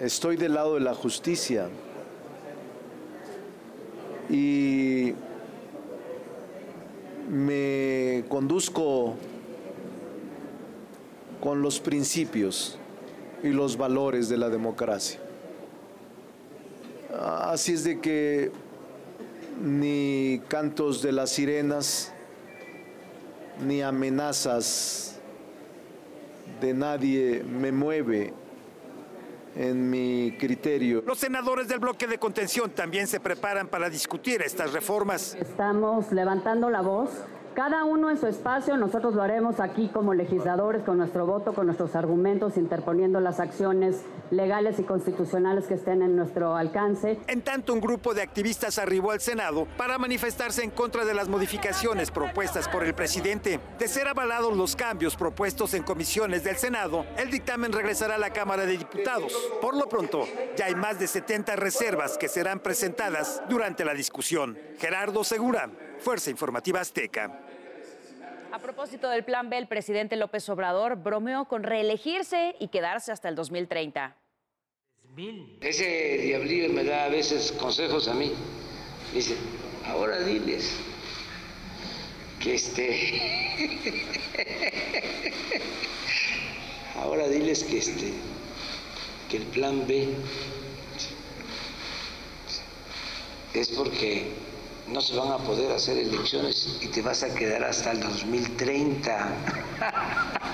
estoy 0.00 0.36
del 0.36 0.54
lado 0.54 0.74
de 0.74 0.80
la 0.80 0.94
justicia 0.94 1.68
y 4.28 5.14
me 7.28 8.24
conduzco 8.28 9.14
con 11.40 11.62
los 11.62 11.80
principios 11.80 12.78
y 13.42 13.48
los 13.48 13.76
valores 13.76 14.28
de 14.28 14.36
la 14.36 14.48
democracia. 14.48 15.20
Así 17.18 17.72
es 17.72 17.84
de 17.84 18.00
que 18.00 18.50
ni 19.62 20.40
cantos 20.48 21.02
de 21.02 21.12
las 21.12 21.30
sirenas, 21.30 22.12
ni 23.64 23.82
amenazas 23.82 25.18
de 26.60 26.74
nadie 26.74 27.42
me 27.42 27.72
mueve 27.72 28.32
en 29.56 29.90
mi 29.90 30.36
criterio. 30.38 31.02
Los 31.06 31.18
senadores 31.18 31.66
del 31.68 31.78
bloque 31.78 32.06
de 32.06 32.18
contención 32.18 32.70
también 32.70 33.06
se 33.06 33.20
preparan 33.20 33.68
para 33.68 33.88
discutir 33.88 34.42
estas 34.42 34.72
reformas. 34.72 35.34
Estamos 35.40 36.12
levantando 36.12 36.70
la 36.70 36.82
voz 36.82 37.10
Cada 37.56 37.84
uno 37.84 38.10
en 38.10 38.18
su 38.18 38.26
espacio, 38.26 38.76
nosotros 38.76 39.14
lo 39.14 39.22
haremos 39.22 39.60
aquí 39.60 39.88
como 39.88 40.12
legisladores, 40.12 40.82
con 40.82 40.98
nuestro 40.98 41.24
voto, 41.24 41.54
con 41.54 41.64
nuestros 41.64 41.96
argumentos, 41.96 42.58
interponiendo 42.58 43.18
las 43.18 43.40
acciones 43.40 44.02
legales 44.30 44.78
y 44.78 44.82
constitucionales 44.82 45.64
que 45.64 45.72
estén 45.72 46.02
en 46.02 46.16
nuestro 46.16 46.54
alcance. 46.54 47.18
En 47.26 47.40
tanto, 47.40 47.72
un 47.72 47.80
grupo 47.80 48.12
de 48.12 48.20
activistas 48.20 48.78
arribó 48.78 49.12
al 49.12 49.22
Senado 49.22 49.66
para 49.78 49.96
manifestarse 49.96 50.64
en 50.64 50.70
contra 50.70 51.06
de 51.06 51.14
las 51.14 51.28
modificaciones 51.28 52.10
propuestas 52.10 52.68
por 52.68 52.84
el 52.84 52.92
presidente. 52.92 53.58
De 53.78 53.88
ser 53.88 54.06
avalados 54.06 54.54
los 54.54 54.76
cambios 54.76 55.16
propuestos 55.16 55.72
en 55.72 55.82
comisiones 55.82 56.44
del 56.44 56.56
Senado, 56.56 57.06
el 57.16 57.30
dictamen 57.30 57.72
regresará 57.72 58.16
a 58.16 58.18
la 58.18 58.34
Cámara 58.34 58.66
de 58.66 58.76
Diputados. 58.76 59.32
Por 59.62 59.78
lo 59.78 59.88
pronto, 59.88 60.28
ya 60.58 60.66
hay 60.66 60.74
más 60.74 60.98
de 60.98 61.06
70 61.06 61.56
reservas 61.56 62.18
que 62.18 62.28
serán 62.28 62.60
presentadas 62.60 63.42
durante 63.48 63.82
la 63.86 63.94
discusión. 63.94 64.58
Gerardo 64.78 65.24
Segura, 65.24 65.70
Fuerza 66.00 66.28
Informativa 66.28 66.80
Azteca. 66.80 67.45
A 68.52 68.58
propósito 68.58 69.08
del 69.08 69.24
plan 69.24 69.50
B, 69.50 69.58
el 69.58 69.68
presidente 69.68 70.16
López 70.16 70.48
Obrador 70.48 70.96
bromeó 70.96 71.46
con 71.46 71.62
reelegirse 71.62 72.56
y 72.58 72.68
quedarse 72.68 73.12
hasta 73.12 73.28
el 73.28 73.34
2030. 73.34 74.16
Ese 75.60 76.18
diablillo 76.18 76.72
me 76.72 76.84
da 76.84 77.04
a 77.04 77.08
veces 77.08 77.52
consejos 77.52 78.08
a 78.08 78.14
mí. 78.14 78.32
Dice, 79.12 79.36
ahora 79.86 80.20
diles 80.20 80.76
que 82.42 82.54
este... 82.54 83.52
ahora 86.96 87.28
diles 87.28 87.64
que 87.64 87.78
este... 87.78 88.12
que 89.30 89.38
el 89.38 89.44
plan 89.44 89.86
B 89.86 90.08
es 93.54 93.70
porque 93.70 94.45
no 94.88 95.00
se 95.00 95.16
van 95.16 95.32
a 95.32 95.38
poder 95.38 95.72
hacer 95.72 95.98
elecciones 95.98 96.78
y 96.82 96.88
te 96.88 97.02
vas 97.02 97.22
a 97.22 97.34
quedar 97.34 97.64
hasta 97.64 97.92
el 97.92 98.00
2030. 98.00 99.28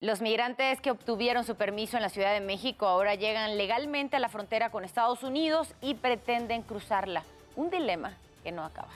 Los 0.00 0.20
migrantes 0.20 0.80
que 0.80 0.90
obtuvieron 0.90 1.44
su 1.44 1.54
permiso 1.54 1.96
en 1.96 2.02
la 2.02 2.08
Ciudad 2.08 2.32
de 2.34 2.40
México 2.40 2.86
ahora 2.86 3.14
llegan 3.14 3.56
legalmente 3.56 4.16
a 4.16 4.18
la 4.18 4.28
frontera 4.28 4.70
con 4.70 4.84
Estados 4.84 5.22
Unidos 5.22 5.74
y 5.80 5.94
pretenden 5.94 6.62
cruzarla. 6.62 7.22
Un 7.54 7.70
dilema 7.70 8.18
que 8.42 8.50
no 8.50 8.64
acaba. 8.64 8.88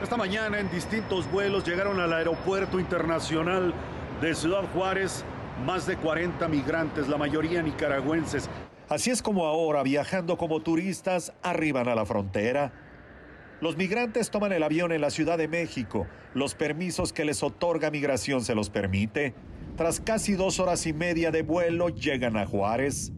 Esta 0.00 0.16
mañana 0.16 0.60
en 0.60 0.70
distintos 0.70 1.28
vuelos 1.32 1.66
llegaron 1.66 1.98
al 1.98 2.12
aeropuerto 2.12 2.78
internacional 2.78 3.74
de 4.20 4.34
Ciudad 4.34 4.62
Juárez 4.72 5.24
más 5.64 5.86
de 5.86 5.96
40 5.96 6.48
migrantes, 6.48 7.08
la 7.08 7.16
mayoría 7.16 7.62
nicaragüenses. 7.62 8.48
Así 8.88 9.10
es 9.10 9.22
como 9.22 9.46
ahora, 9.46 9.82
viajando 9.82 10.36
como 10.36 10.60
turistas, 10.60 11.32
arriban 11.42 11.88
a 11.88 11.94
la 11.94 12.04
frontera. 12.04 12.72
Los 13.60 13.76
migrantes 13.76 14.30
toman 14.30 14.52
el 14.52 14.62
avión 14.62 14.92
en 14.92 15.00
la 15.00 15.10
Ciudad 15.10 15.38
de 15.38 15.48
México. 15.48 16.06
Los 16.34 16.54
permisos 16.54 17.12
que 17.12 17.24
les 17.24 17.42
otorga 17.42 17.90
migración 17.90 18.44
se 18.44 18.54
los 18.54 18.68
permite. 18.68 19.34
Tras 19.76 20.00
casi 20.00 20.34
dos 20.34 20.60
horas 20.60 20.86
y 20.86 20.92
media 20.92 21.30
de 21.30 21.42
vuelo, 21.42 21.88
llegan 21.88 22.36
a 22.36 22.46
Juárez. 22.46 23.12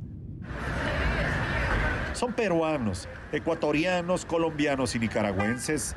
Son 2.12 2.32
peruanos, 2.32 3.08
ecuatorianos, 3.32 4.24
colombianos 4.24 4.94
y 4.94 4.98
nicaragüenses. 4.98 5.96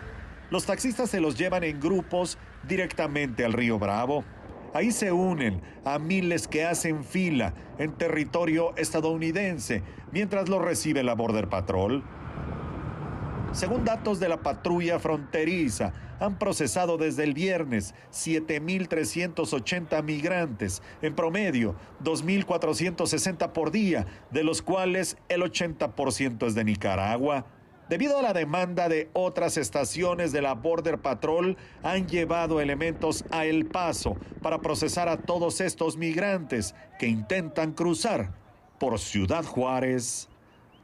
Los 0.49 0.65
taxistas 0.65 1.09
se 1.09 1.21
los 1.21 1.37
llevan 1.37 1.63
en 1.63 1.79
grupos 1.79 2.37
directamente 2.67 3.45
al 3.45 3.53
río 3.53 3.77
Bravo. 3.77 4.25
Ahí 4.73 4.91
se 4.91 5.11
unen 5.11 5.61
a 5.83 5.97
miles 5.99 6.47
que 6.47 6.65
hacen 6.65 7.03
fila 7.03 7.53
en 7.77 7.91
territorio 7.93 8.75
estadounidense 8.77 9.83
mientras 10.11 10.49
lo 10.49 10.59
recibe 10.59 11.03
la 11.03 11.15
Border 11.15 11.49
Patrol. 11.49 12.03
Según 13.51 13.83
datos 13.83 14.19
de 14.19 14.29
la 14.29 14.37
patrulla 14.43 14.99
fronteriza, 14.99 15.91
han 16.19 16.37
procesado 16.37 16.97
desde 16.97 17.23
el 17.23 17.33
viernes 17.33 17.95
7.380 18.11 20.03
migrantes, 20.03 20.83
en 21.01 21.15
promedio 21.15 21.75
2.460 22.03 23.51
por 23.51 23.71
día, 23.71 24.05
de 24.29 24.43
los 24.43 24.61
cuales 24.61 25.17
el 25.29 25.41
80% 25.41 26.45
es 26.45 26.53
de 26.53 26.63
Nicaragua. 26.63 27.45
Debido 27.89 28.19
a 28.19 28.21
la 28.21 28.33
demanda 28.33 28.87
de 28.87 29.09
otras 29.13 29.57
estaciones 29.57 30.31
de 30.31 30.43
la 30.43 30.53
Border 30.53 30.99
Patrol, 30.99 31.57
han 31.81 32.07
llevado 32.07 32.61
elementos 32.61 33.25
a 33.31 33.45
El 33.45 33.65
Paso 33.65 34.15
para 34.43 34.59
procesar 34.59 35.09
a 35.09 35.17
todos 35.17 35.59
estos 35.59 35.97
migrantes 35.97 36.75
que 36.99 37.07
intentan 37.07 37.73
cruzar 37.73 38.29
por 38.77 38.99
Ciudad 38.99 39.43
Juárez. 39.43 40.29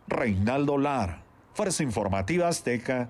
Reinaldo 0.08 0.80
Lar, 0.80 1.22
Fuerza 1.54 1.84
Informativa 1.84 2.48
Azteca. 2.48 3.10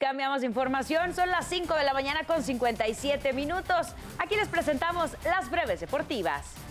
Cambiamos 0.00 0.42
información, 0.42 1.14
son 1.14 1.30
las 1.30 1.46
5 1.46 1.74
de 1.74 1.84
la 1.84 1.92
mañana 1.94 2.24
con 2.24 2.42
57 2.42 3.32
minutos. 3.34 3.94
Aquí 4.18 4.34
les 4.34 4.48
presentamos 4.48 5.12
las 5.24 5.48
breves 5.48 5.78
deportivas. 5.78 6.69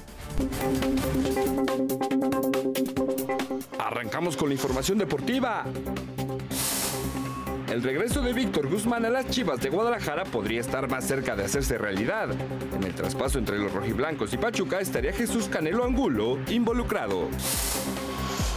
Arrancamos 3.78 4.38
con 4.38 4.50
la 4.50 4.56
información 4.56 4.98
deportiva. 4.98 5.66
El 7.72 7.84
regreso 7.84 8.22
de 8.22 8.34
Víctor 8.34 8.68
Guzmán 8.68 9.06
a 9.06 9.10
las 9.10 9.30
Chivas 9.30 9.62
de 9.62 9.70
Guadalajara 9.70 10.24
podría 10.26 10.60
estar 10.60 10.90
más 10.90 11.06
cerca 11.06 11.36
de 11.36 11.46
hacerse 11.46 11.78
realidad. 11.78 12.30
En 12.76 12.84
el 12.84 12.96
traspaso 12.96 13.38
entre 13.38 13.60
los 13.60 13.72
rojiblancos 13.72 14.34
y 14.34 14.38
Pachuca 14.38 14.80
estaría 14.80 15.14
Jesús 15.14 15.48
Canelo 15.48 15.86
Angulo 15.86 16.40
involucrado. 16.50 17.30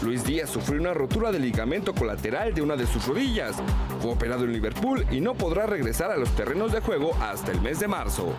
Luis 0.03 0.25
Díaz 0.25 0.51
sufrió 0.51 0.81
una 0.81 0.95
rotura 0.95 1.31
de 1.31 1.39
ligamento 1.39 1.95
colateral 1.95 2.55
de 2.55 2.63
una 2.63 2.75
de 2.75 2.87
sus 2.87 3.07
rodillas. 3.07 3.57
Fue 4.01 4.13
operado 4.13 4.45
en 4.45 4.53
Liverpool 4.53 5.07
y 5.11 5.21
no 5.21 5.35
podrá 5.35 5.67
regresar 5.67 6.11
a 6.11 6.17
los 6.17 6.35
terrenos 6.35 6.73
de 6.73 6.81
juego 6.81 7.15
hasta 7.21 7.53
el 7.53 7.61
mes 7.61 7.79
de 7.79 7.89
marzo. 7.89 8.35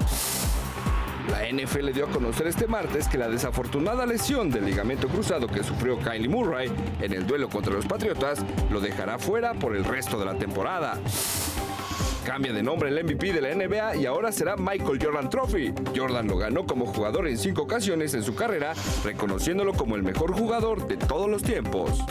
La 1.30 1.50
NFL 1.50 1.92
dio 1.94 2.06
a 2.06 2.10
conocer 2.10 2.48
este 2.48 2.68
martes 2.68 3.08
que 3.08 3.18
la 3.18 3.30
desafortunada 3.30 4.06
lesión 4.06 4.50
del 4.50 4.66
ligamento 4.66 5.08
cruzado 5.08 5.48
que 5.48 5.64
sufrió 5.64 5.98
Kylie 6.00 6.28
Murray 6.28 6.72
en 7.02 7.14
el 7.14 7.26
duelo 7.26 7.50
contra 7.50 7.74
los 7.74 7.86
Patriotas 7.86 8.44
lo 8.70 8.80
dejará 8.80 9.18
fuera 9.18 9.54
por 9.54 9.76
el 9.76 9.86
resto 9.86 10.20
de 10.20 10.26
la 10.26 10.36
temporada. 10.36 11.00
Cambia 12.26 12.54
de 12.54 12.64
nombre 12.64 12.90
el 12.90 13.04
MVP 13.04 13.34
de 13.34 13.42
la 13.42 13.54
NBA 13.54 13.98
y 13.98 14.06
ahora 14.06 14.32
será 14.32 14.56
Michael 14.56 15.00
Jordan 15.02 15.30
Trophy. 15.30 15.74
Jordan 15.96 16.28
lo 16.28 16.38
ganó 16.38 16.66
como 16.66 16.86
jugador 16.86 17.28
en 17.28 17.38
cinco 17.38 17.64
ocasiones 17.64 18.14
en 18.14 18.24
su 18.24 18.34
carrera, 18.34 18.74
reconociéndolo 19.04 19.74
como 19.74 19.96
el 19.96 20.04
mejor 20.04 20.34
jugador 20.34 20.88
de 20.88 20.96
todos 20.98 21.30
los 21.30 21.44
tiempos. 21.44 22.02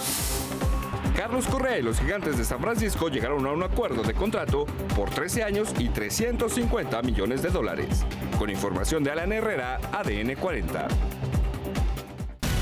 Carlos 1.17 1.47
Correa 1.47 1.79
y 1.79 1.83
los 1.83 2.01
gigantes 2.01 2.39
de 2.39 2.45
San 2.45 2.61
Francisco 2.61 3.09
llegaron 3.09 3.47
a 3.47 3.53
un 3.53 3.63
acuerdo 3.63 4.03
de 4.03 4.15
contrato 4.15 4.67
por 4.97 5.11
13 5.11 5.43
años 5.43 5.75
y 5.79 5.89
350 5.89 7.03
millones 7.03 7.43
de 7.43 7.51
dólares. 7.51 8.05
Con 8.39 8.51
información 8.51 9.05
de 9.05 9.11
Alan 9.11 9.33
Herrera, 9.33 9.79
ADN 9.93 10.35
40 10.37 10.89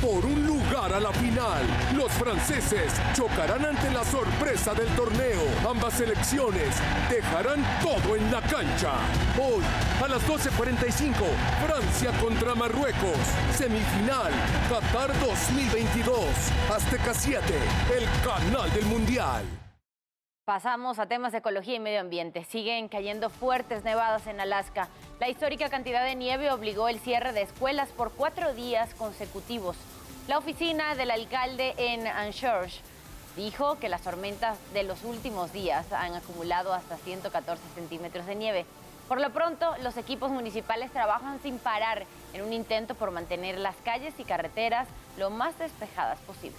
por 0.00 0.24
un 0.24 0.46
lugar 0.46 0.92
a 0.92 1.00
la 1.00 1.12
final. 1.12 1.62
Los 1.96 2.10
franceses 2.12 2.92
chocarán 3.14 3.64
ante 3.64 3.90
la 3.90 4.04
sorpresa 4.04 4.74
del 4.74 4.88
torneo. 4.96 5.42
Ambas 5.68 5.94
selecciones 5.94 6.76
dejarán 7.10 7.64
todo 7.82 8.16
en 8.16 8.30
la 8.30 8.40
cancha. 8.42 8.92
Hoy, 9.38 9.62
a 10.02 10.08
las 10.08 10.22
12.45, 10.26 11.12
Francia 11.66 12.12
contra 12.20 12.54
Marruecos. 12.54 13.18
Semifinal, 13.56 14.32
Qatar 14.68 15.12
2022. 15.20 16.18
Azteca 16.74 17.14
7, 17.14 17.42
el 17.96 18.04
canal 18.24 18.72
del 18.72 18.86
Mundial. 18.86 19.69
Pasamos 20.50 20.98
a 20.98 21.06
temas 21.06 21.30
de 21.30 21.38
ecología 21.38 21.76
y 21.76 21.78
medio 21.78 22.00
ambiente. 22.00 22.42
Siguen 22.42 22.88
cayendo 22.88 23.30
fuertes 23.30 23.84
nevadas 23.84 24.26
en 24.26 24.40
Alaska. 24.40 24.88
La 25.20 25.28
histórica 25.28 25.70
cantidad 25.70 26.04
de 26.04 26.16
nieve 26.16 26.50
obligó 26.50 26.88
el 26.88 26.98
cierre 26.98 27.32
de 27.32 27.42
escuelas 27.42 27.90
por 27.90 28.10
cuatro 28.10 28.52
días 28.52 28.92
consecutivos. 28.94 29.76
La 30.26 30.38
oficina 30.38 30.96
del 30.96 31.12
alcalde 31.12 31.74
en 31.78 32.04
Anchorage 32.08 32.80
dijo 33.36 33.78
que 33.78 33.88
las 33.88 34.02
tormentas 34.02 34.58
de 34.72 34.82
los 34.82 35.04
últimos 35.04 35.52
días 35.52 35.92
han 35.92 36.16
acumulado 36.16 36.72
hasta 36.72 36.96
114 36.96 37.62
centímetros 37.76 38.26
de 38.26 38.34
nieve. 38.34 38.66
Por 39.06 39.20
lo 39.20 39.30
pronto, 39.32 39.76
los 39.84 39.96
equipos 39.96 40.32
municipales 40.32 40.90
trabajan 40.90 41.40
sin 41.42 41.60
parar 41.60 42.06
en 42.32 42.42
un 42.42 42.52
intento 42.52 42.96
por 42.96 43.12
mantener 43.12 43.56
las 43.56 43.76
calles 43.84 44.14
y 44.18 44.24
carreteras 44.24 44.88
lo 45.16 45.30
más 45.30 45.56
despejadas 45.60 46.18
posible. 46.18 46.58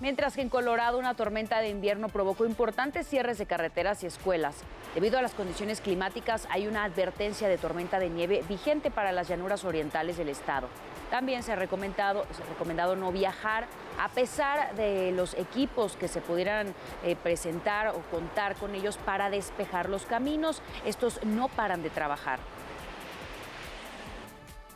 Mientras 0.00 0.34
que 0.34 0.42
en 0.42 0.48
Colorado 0.48 0.98
una 0.98 1.14
tormenta 1.14 1.60
de 1.60 1.68
invierno 1.68 2.08
provocó 2.08 2.44
importantes 2.44 3.06
cierres 3.06 3.38
de 3.38 3.46
carreteras 3.46 4.02
y 4.02 4.06
escuelas. 4.06 4.56
Debido 4.92 5.18
a 5.18 5.22
las 5.22 5.34
condiciones 5.34 5.80
climáticas 5.80 6.48
hay 6.50 6.66
una 6.66 6.82
advertencia 6.82 7.48
de 7.48 7.58
tormenta 7.58 8.00
de 8.00 8.10
nieve 8.10 8.42
vigente 8.48 8.90
para 8.90 9.12
las 9.12 9.28
llanuras 9.28 9.64
orientales 9.64 10.16
del 10.16 10.30
estado. 10.30 10.68
También 11.10 11.44
se 11.44 11.52
ha 11.52 11.56
recomendado, 11.56 12.26
se 12.36 12.42
ha 12.42 12.46
recomendado 12.46 12.96
no 12.96 13.12
viajar 13.12 13.66
a 14.00 14.08
pesar 14.08 14.74
de 14.74 15.12
los 15.12 15.34
equipos 15.34 15.96
que 15.96 16.08
se 16.08 16.20
pudieran 16.20 16.74
eh, 17.04 17.14
presentar 17.14 17.88
o 17.88 18.00
contar 18.10 18.56
con 18.56 18.74
ellos 18.74 18.98
para 18.98 19.30
despejar 19.30 19.88
los 19.88 20.06
caminos. 20.06 20.60
Estos 20.84 21.22
no 21.24 21.48
paran 21.48 21.84
de 21.84 21.90
trabajar. 21.90 22.40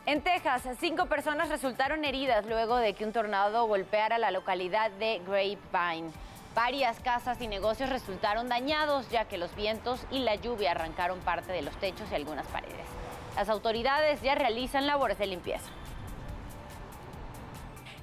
En 0.09 0.23
Texas, 0.23 0.63
cinco 0.79 1.05
personas 1.05 1.49
resultaron 1.49 2.03
heridas 2.03 2.43
luego 2.47 2.77
de 2.77 2.95
que 2.95 3.05
un 3.05 3.13
tornado 3.13 3.67
golpeara 3.67 4.17
la 4.17 4.31
localidad 4.31 4.89
de 4.89 5.21
Grapevine. 5.23 6.09
Varias 6.55 6.99
casas 6.99 7.39
y 7.41 7.47
negocios 7.47 7.91
resultaron 7.91 8.49
dañados 8.49 9.07
ya 9.11 9.25
que 9.25 9.37
los 9.37 9.55
vientos 9.55 9.99
y 10.09 10.21
la 10.21 10.33
lluvia 10.33 10.71
arrancaron 10.71 11.19
parte 11.19 11.51
de 11.51 11.61
los 11.61 11.75
techos 11.75 12.07
y 12.11 12.15
algunas 12.15 12.47
paredes. 12.47 12.87
Las 13.35 13.49
autoridades 13.49 14.19
ya 14.23 14.33
realizan 14.33 14.87
labores 14.87 15.19
de 15.19 15.27
limpieza. 15.27 15.69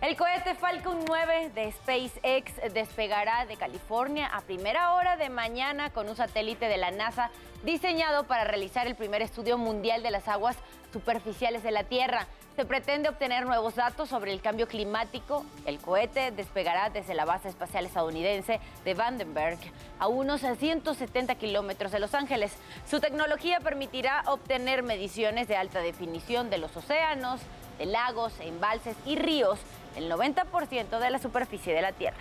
El 0.07 0.15
cohete 0.15 0.55
Falcon 0.55 1.01
9 1.05 1.51
de 1.53 1.73
SpaceX 1.73 2.73
despegará 2.73 3.45
de 3.45 3.57
California 3.57 4.29
a 4.29 4.41
primera 4.41 4.95
hora 4.95 5.17
de 5.17 5.31
mañana 5.31 5.91
con 5.91 6.09
un 6.09 6.15
satélite 6.15 6.69
de 6.69 6.77
la 6.77 6.93
NASA 6.93 7.29
diseñado 7.65 8.23
para 8.23 8.45
realizar 8.45 8.87
el 8.87 8.95
primer 8.95 9.21
estudio 9.21 9.59
mundial 9.59 10.05
de 10.05 10.13
las 10.13 10.29
aguas 10.29 10.57
superficiales 10.93 11.65
de 11.65 11.73
la 11.73 11.83
Tierra. 11.83 12.29
Se 12.55 12.65
pretende 12.65 13.09
obtener 13.09 13.47
nuevos 13.47 13.75
datos 13.75 14.09
sobre 14.09 14.33
el 14.33 14.41
cambio 14.41 14.69
climático. 14.69 15.45
El 15.67 15.81
cohete 15.81 16.31
despegará 16.31 16.89
desde 16.89 17.15
la 17.15 17.25
base 17.25 17.49
espacial 17.49 17.85
estadounidense 17.85 18.61
de 18.85 18.95
Vandenberg 18.95 19.59
a 19.99 20.07
unos 20.07 20.43
170 20.43 21.35
kilómetros 21.35 21.91
de 21.91 21.99
Los 21.99 22.15
Ángeles. 22.15 22.53
Su 22.89 23.01
tecnología 23.01 23.59
permitirá 23.59 24.23
obtener 24.29 24.85
mediciones 24.85 25.49
de 25.49 25.57
alta 25.57 25.81
definición 25.81 26.49
de 26.49 26.59
los 26.59 26.77
océanos, 26.77 27.41
de 27.79 27.87
lagos, 27.87 28.33
embalses 28.41 28.97
y 29.05 29.17
ríos 29.17 29.59
el 29.97 30.11
90% 30.11 30.99
de 30.99 31.11
la 31.11 31.19
superficie 31.19 31.75
de 31.75 31.83
la 31.83 31.93
Tierra. 31.93 32.17